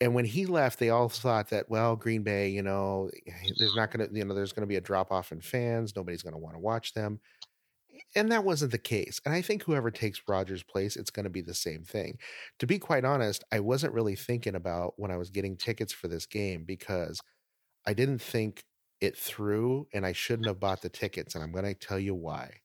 [0.00, 3.10] And when he left, they all thought that, well, Green Bay, you know,
[3.58, 5.94] there's not going to, you know, there's going to be a drop off in fans.
[5.94, 7.20] Nobody's going to want to watch them.
[8.16, 9.20] And that wasn't the case.
[9.24, 12.18] And I think whoever takes Rodgers' place, it's going to be the same thing.
[12.60, 16.08] To be quite honest, I wasn't really thinking about when I was getting tickets for
[16.08, 17.20] this game because
[17.86, 18.64] I didn't think
[19.00, 21.34] it through and I shouldn't have bought the tickets.
[21.34, 22.60] And I'm going to tell you why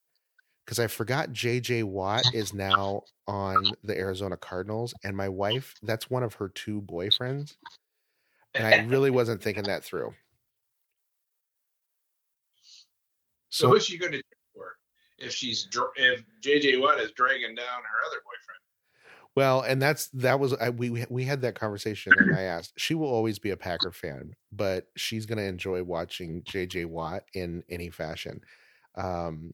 [0.66, 6.10] because I forgot JJ Watt is now on the Arizona Cardinals, and my wife, that's
[6.10, 7.54] one of her two boyfriends.
[8.54, 10.12] And I really wasn't thinking that through.
[13.48, 14.76] So, so who's she going to do for
[15.18, 18.60] if she's if JJ Watt is dragging down her other boyfriend?
[19.36, 22.72] Well, and that's that was I, we we had that conversation, and I asked.
[22.76, 27.22] She will always be a Packer fan, but she's going to enjoy watching JJ Watt
[27.34, 28.40] in any fashion.
[28.96, 29.52] Um,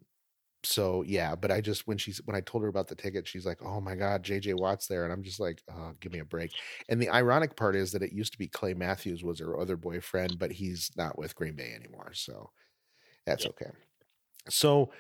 [0.65, 3.45] so yeah, but I just when she's when I told her about the ticket, she's
[3.45, 6.25] like, "Oh my god, JJ Watt's there," and I'm just like, "Oh, give me a
[6.25, 6.53] break."
[6.89, 9.77] And the ironic part is that it used to be Clay Matthews was her other
[9.77, 12.51] boyfriend, but he's not with Green Bay anymore, so
[13.27, 13.71] that's okay.
[14.49, 14.91] So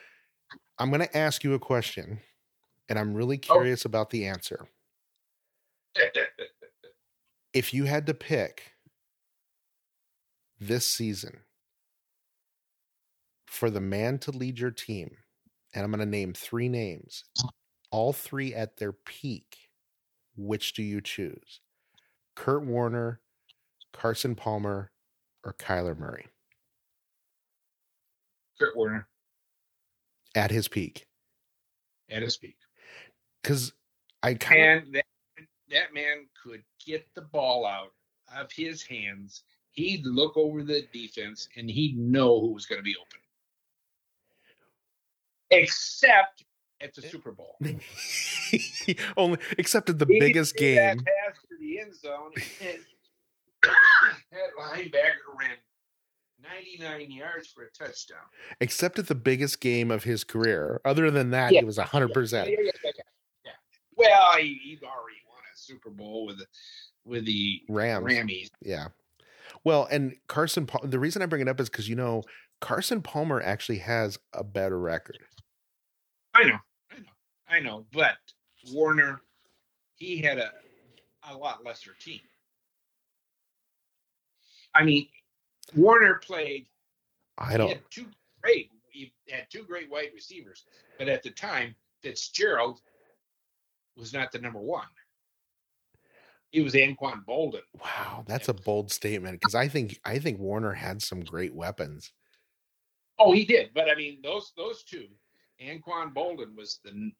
[0.78, 2.20] I'm going to ask you a question,
[2.88, 3.54] and I'm really oh.
[3.54, 3.88] curious oh.
[3.88, 4.66] about the answer.
[7.52, 8.72] if you had to pick
[10.58, 11.40] this season
[13.46, 15.16] for the man to lead your team
[15.74, 17.24] and I'm going to name three names,
[17.90, 19.68] all three at their peak.
[20.36, 21.60] Which do you choose?
[22.34, 23.20] Kurt Warner,
[23.92, 24.90] Carson Palmer,
[25.44, 26.26] or Kyler Murray?
[28.58, 29.06] Kurt Warner.
[30.34, 31.06] At his peak.
[32.10, 32.56] At his peak.
[33.42, 33.72] Because
[34.22, 34.92] I kind of.
[34.92, 35.04] That,
[35.70, 37.92] that man could get the ball out
[38.34, 39.42] of his hands.
[39.72, 43.21] He'd look over the defense and he'd know who was going to be open
[45.52, 46.44] except
[46.80, 47.08] it's a eh.
[47.08, 47.56] Super Bowl.
[49.16, 50.76] Only except at the he biggest game.
[50.76, 52.32] That pass to the end zone,
[53.62, 55.56] that linebacker ran
[56.42, 58.18] 99 yards for a touchdown.
[58.60, 60.80] Except at the biggest game of his career.
[60.84, 61.60] Other than that, yeah.
[61.60, 62.32] he was 100%.
[62.32, 62.90] Yeah, yeah,
[63.44, 63.52] yeah,
[63.96, 66.46] Well, he, he already won a Super Bowl with the,
[67.04, 68.04] with the Rams.
[68.04, 68.50] Rammies.
[68.60, 68.88] Yeah.
[69.64, 72.24] Well, and Carson, the reason I bring it up is because, you know,
[72.60, 75.18] Carson Palmer actually has a better record.
[76.34, 76.58] I know,
[76.90, 77.12] I know,
[77.48, 77.86] I know.
[77.92, 78.16] But
[78.72, 79.20] Warner,
[79.96, 80.52] he had a
[81.30, 82.20] a lot lesser team.
[84.74, 85.06] I mean,
[85.74, 86.66] Warner played.
[87.38, 87.78] I don't.
[87.90, 88.06] two
[88.42, 88.70] great.
[88.90, 90.64] He had two great wide receivers,
[90.98, 92.80] but at the time, Fitzgerald
[93.96, 94.86] was not the number one.
[96.50, 97.62] He was Anquan Boldin.
[97.82, 102.12] Wow, that's a bold statement because I think I think Warner had some great weapons.
[103.18, 105.06] Oh, he did, but I mean those those two
[105.60, 107.12] Anquan Boldin was the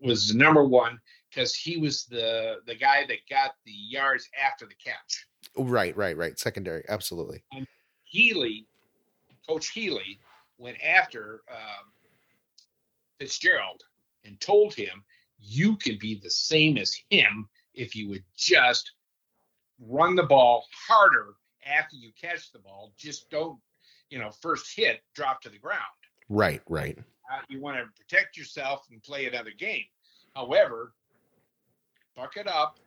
[0.00, 4.74] was number one because he was the the guy that got the yards after the
[4.74, 5.26] catch.
[5.56, 6.38] Right, right, right.
[6.38, 7.42] Secondary, absolutely.
[7.52, 7.66] And
[8.04, 8.66] Healy,
[9.48, 10.20] Coach Healy,
[10.58, 11.92] went after um,
[13.18, 13.82] Fitzgerald
[14.24, 15.04] and told him,
[15.40, 18.92] "You can be the same as him if you would just
[19.80, 21.34] run the ball harder
[21.66, 22.92] after you catch the ball.
[22.96, 23.58] Just don't,
[24.10, 25.82] you know, first hit drop to the ground."
[26.28, 26.98] Right, right.
[27.30, 29.84] Uh, you want to protect yourself and play another game.
[30.34, 30.92] However,
[32.16, 32.78] buck it up,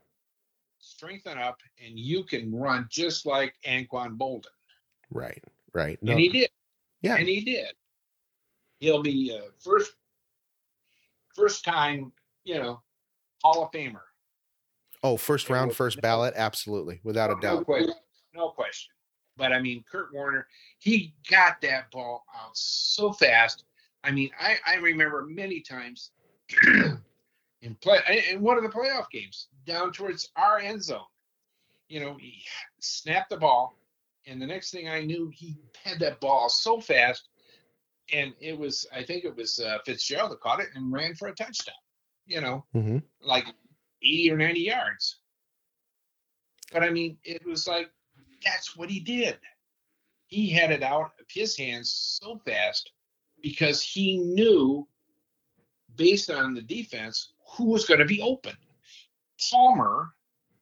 [0.80, 4.46] strengthen up, and you can run just like Anquan Boldin.
[5.12, 6.00] Right, right.
[6.02, 6.50] No, And he did.
[7.02, 7.74] yeah, And he did.
[8.80, 9.92] He'll be uh, first
[11.36, 12.12] first time,
[12.44, 12.82] you know,
[13.44, 14.02] Hall of Famer.
[15.04, 17.66] oh, first round, first no- ballot, absolutely, without a No doubt.
[17.66, 17.94] question.
[18.34, 18.92] No question.
[19.38, 20.48] But I mean, Kurt Warner,
[20.80, 23.66] he got that ball out so fast.
[24.04, 26.12] I mean, I, I remember many times
[27.62, 28.00] in play
[28.32, 31.06] in one of the playoff games down towards our end zone.
[31.88, 32.42] You know, he
[32.80, 33.76] snapped the ball,
[34.26, 37.28] and the next thing I knew, he had that ball so fast,
[38.14, 41.28] and it was I think it was uh, Fitzgerald that caught it and ran for
[41.28, 41.76] a touchdown.
[42.26, 43.46] You know, hmm like
[44.02, 45.18] 80 or 90 yards.
[46.72, 47.92] But I mean, it was like
[48.44, 49.38] that's what he did.
[50.28, 52.90] He had it out of his hands so fast
[53.42, 54.88] because he knew,
[55.96, 58.56] based on the defense, who was going to be open.
[59.50, 60.14] Palmer,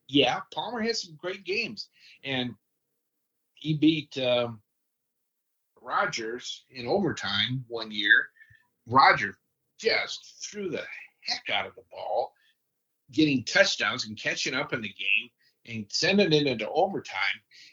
[0.08, 1.90] yeah, Palmer had some great games,
[2.24, 2.56] and
[3.54, 4.62] he beat um
[5.82, 8.30] Rodgers in overtime one year.
[8.88, 9.38] Roger
[9.78, 10.84] just threw the
[11.22, 12.34] heck out of the ball,
[13.12, 15.30] getting touchdowns and catching up in the game
[15.66, 17.18] and sending it into overtime.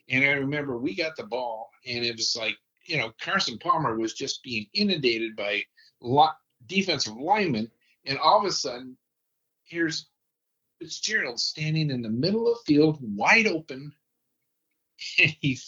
[0.09, 3.99] And I remember we got the ball, and it was like, you know, Carson Palmer
[3.99, 5.63] was just being inundated by
[6.01, 6.31] lo-
[6.67, 7.71] defensive linemen.
[8.05, 8.97] And all of a sudden,
[9.65, 10.09] here's
[10.79, 13.93] Fitzgerald standing in the middle of the field, wide open.
[15.19, 15.59] And he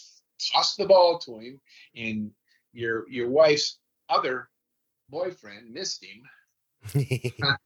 [0.51, 1.61] tossed the ball to him,
[1.95, 2.31] and
[2.73, 3.77] your your wife's
[4.09, 4.49] other
[5.09, 6.23] boyfriend missed him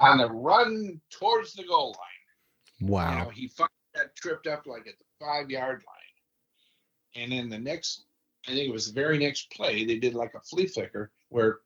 [0.00, 2.78] on the run towards the goal line.
[2.80, 3.24] You wow.
[3.24, 3.50] know, he
[3.94, 7.22] got tripped up like at the five yard line.
[7.22, 8.04] And then the next,
[8.46, 11.60] I think it was the very next play, they did like a flea flicker where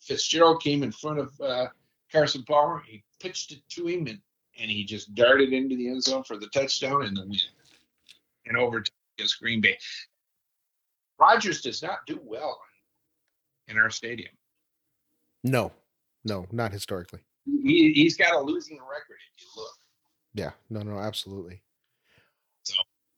[0.00, 1.68] Fitzgerald came in front of uh,
[2.12, 2.82] Carson Palmer.
[2.86, 4.20] He pitched it to him and,
[4.58, 7.38] and he just darted into the end zone for the touchdown and the win.
[8.46, 9.78] And overtime against Green Bay.
[11.18, 12.60] Rodgers does not do well
[13.68, 14.32] in our stadium.
[15.42, 15.72] No,
[16.24, 17.20] no, not historically.
[17.46, 19.72] He, he's got a losing record if you look.
[20.34, 21.62] Yeah, no, no, absolutely.
[22.64, 22.74] So-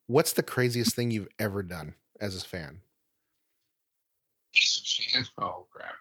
[0.06, 2.80] what's the craziest thing you've ever done as a fan?
[5.38, 5.94] Oh crap!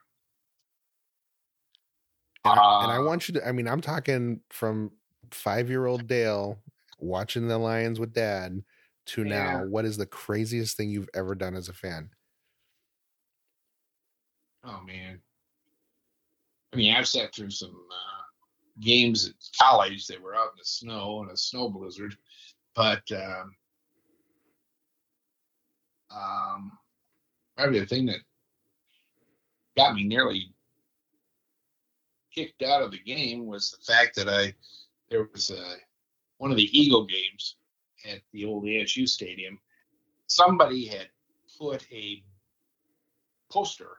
[2.45, 4.91] And, I, and I Uh, want you to, I mean, I'm talking from
[5.31, 6.59] five year old Dale
[6.99, 8.63] watching the Lions with dad
[9.07, 9.63] to now.
[9.65, 12.09] What is the craziest thing you've ever done as a fan?
[14.63, 15.21] Oh man.
[16.73, 18.23] I mean, I've sat through some uh,
[18.81, 22.15] games at college that were out in the snow in a snow blizzard,
[22.75, 23.55] but um,
[26.15, 26.71] um,
[27.57, 28.19] probably the thing that
[29.77, 30.53] got me nearly
[32.33, 34.53] kicked out of the game was the fact that I
[35.09, 35.75] there was a,
[36.37, 37.55] one of the Eagle games
[38.09, 39.59] at the old ASU stadium.
[40.27, 41.07] Somebody had
[41.59, 42.23] put a
[43.51, 43.91] poster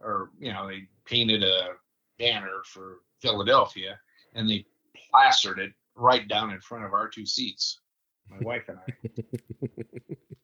[0.00, 1.70] or you know they painted a
[2.18, 3.98] banner for Philadelphia
[4.34, 4.64] and they
[5.10, 7.80] plastered it right down in front of our two seats,
[8.28, 9.84] my wife and I.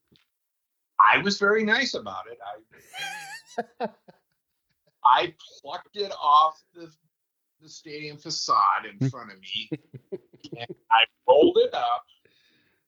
[1.12, 2.38] I was very nice about it.
[3.80, 3.88] I
[5.04, 6.90] I plucked it off the
[7.60, 9.70] the stadium facade in front of me
[10.56, 12.06] and I rolled it up.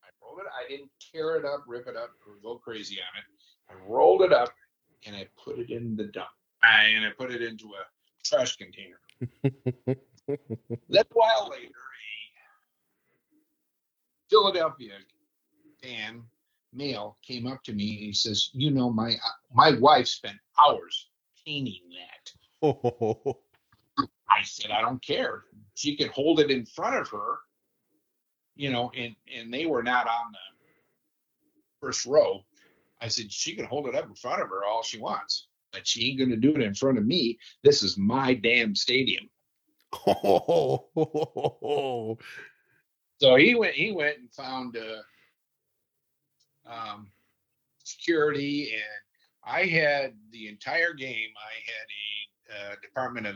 [0.03, 0.45] I rolled it.
[0.51, 3.25] I didn't tear it up, rip it up, or go crazy on it.
[3.69, 4.49] I rolled it up
[5.05, 6.27] and I put it in the dump.
[6.63, 7.85] I, and I put it into a
[8.23, 8.99] trash container.
[9.43, 9.95] then
[10.89, 11.73] a while later, a
[14.29, 14.93] Philadelphia
[15.81, 16.23] fan,
[16.73, 19.15] male, came up to me and he says, "You know, my
[19.53, 21.09] my wife spent hours
[21.45, 22.61] painting that."
[24.29, 25.43] I said, "I don't care.
[25.75, 27.37] She could hold it in front of her,
[28.55, 30.39] you know." And and they were not on the
[31.81, 32.43] first row.
[33.01, 35.87] I said, "She can hold it up in front of her all she wants." But
[35.87, 37.39] she ain't gonna do it in front of me.
[37.63, 39.29] This is my damn stadium.
[40.07, 42.17] Oh.
[43.19, 43.73] So he went.
[43.73, 45.01] He went and found uh,
[46.73, 47.07] um,
[47.83, 51.29] security, and I had the entire game.
[51.37, 51.53] I
[52.57, 53.35] had a uh, Department of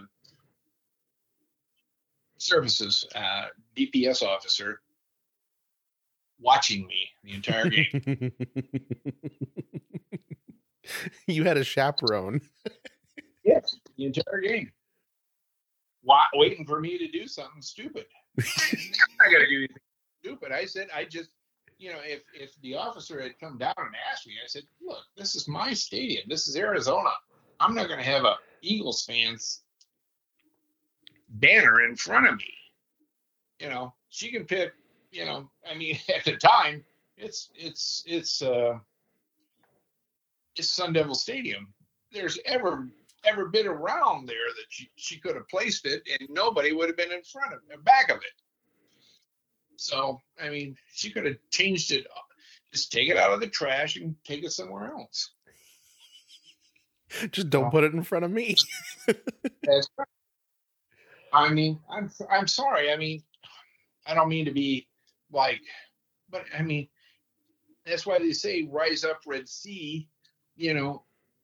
[2.39, 4.81] Services uh, DPS officer
[6.39, 8.31] watching me the entire game.
[11.27, 12.41] you had a chaperone.
[13.43, 14.71] yes, the entire game.
[16.03, 18.05] Wa waiting for me to do something stupid.
[18.37, 18.45] I'm
[19.19, 19.77] not gonna do anything
[20.21, 20.51] stupid.
[20.51, 21.31] I said I just
[21.77, 25.03] you know, if if the officer had come down and asked me, I said, "Look,
[25.15, 26.23] this is my stadium.
[26.27, 27.09] This is Arizona.
[27.59, 29.61] I'm not going to have a Eagles fans
[31.29, 32.53] banner in front of me.
[33.59, 34.73] You know, she can pick.
[35.11, 36.83] You know, I mean, at the time,
[37.15, 38.79] it's it's it's uh,
[40.55, 41.73] it's Sun Devil Stadium.
[42.11, 42.87] There's ever
[43.23, 46.95] ever been around there that she, she could have placed it and nobody would have
[46.95, 48.41] been in front of the back of it.
[49.77, 52.05] So I mean, she could have changed it.
[52.73, 55.31] Just take it out of the trash and take it somewhere else.
[57.31, 58.55] Just don't put it in front of me.
[59.07, 60.07] That's right.
[61.33, 62.91] I mean, I'm I'm sorry.
[62.91, 63.23] I mean,
[64.05, 64.87] I don't mean to be
[65.31, 65.61] like,
[66.29, 66.87] but I mean,
[67.85, 70.07] that's why they say rise up, Red Sea.
[70.55, 71.03] You know,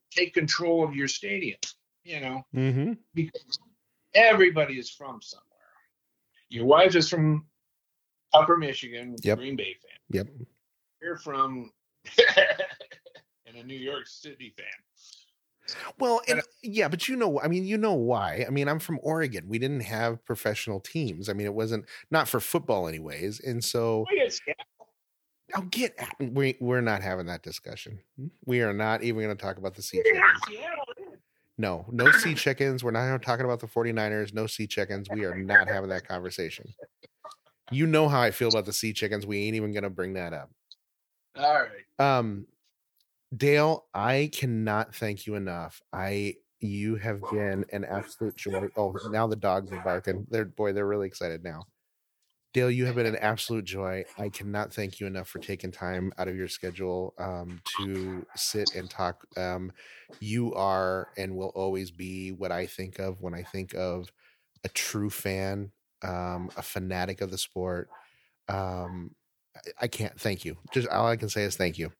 [0.09, 1.59] take control of your stadium.
[2.03, 2.93] You know, mm-hmm.
[3.13, 3.59] because
[4.13, 5.47] everybody is from somewhere.
[6.49, 7.45] Your wife is from
[8.33, 9.37] Upper Michigan, Yep.
[9.37, 9.97] Green Bay fan.
[10.09, 10.27] Yep.
[11.01, 11.71] You're from
[13.45, 14.65] and a New York City fan.
[15.97, 18.43] Well, and, yeah, but you know, I mean, you know why?
[18.45, 19.45] I mean, I'm from Oregon.
[19.47, 21.29] We didn't have professional teams.
[21.29, 23.39] I mean, it wasn't not for football, anyways.
[23.39, 24.53] And so, Oh.
[25.55, 25.95] I'll get.
[26.19, 27.99] We we're not having that discussion.
[28.45, 30.59] We are not even going to talk about the sea chickens.
[31.59, 32.83] No, no sea chickens.
[32.83, 34.33] We're not talking about the 49ers.
[34.33, 35.07] No sea chickens.
[35.13, 36.73] We are not having that conversation.
[37.73, 39.25] You know how I feel about the sea chickens.
[39.25, 40.51] We ain't even going to bring that up.
[41.37, 42.17] All right.
[42.17, 42.47] Um,
[43.35, 45.81] Dale, I cannot thank you enough.
[45.91, 48.69] I you have been an absolute joy.
[48.77, 50.25] Oh, now the dogs are barking.
[50.29, 51.63] They're boy, they're really excited now.
[52.53, 54.05] Dale, you have been an absolute joy.
[54.17, 58.75] I cannot thank you enough for taking time out of your schedule um, to sit
[58.75, 59.25] and talk.
[59.35, 59.71] Um,
[60.19, 64.11] you are and will always be what I think of when I think of
[64.63, 65.71] a true fan,
[66.03, 67.89] um, a fanatic of the sport.
[68.49, 69.15] Um,
[69.79, 70.57] I- can't thank you.
[70.71, 71.91] Just all I can say is thank you.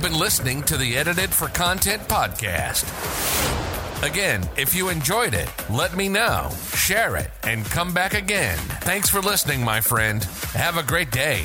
[0.00, 2.88] You've been listening to the Edited for Content podcast.
[4.02, 8.56] Again, if you enjoyed it, let me know, share it, and come back again.
[8.80, 10.24] Thanks for listening, my friend.
[10.54, 11.44] Have a great day.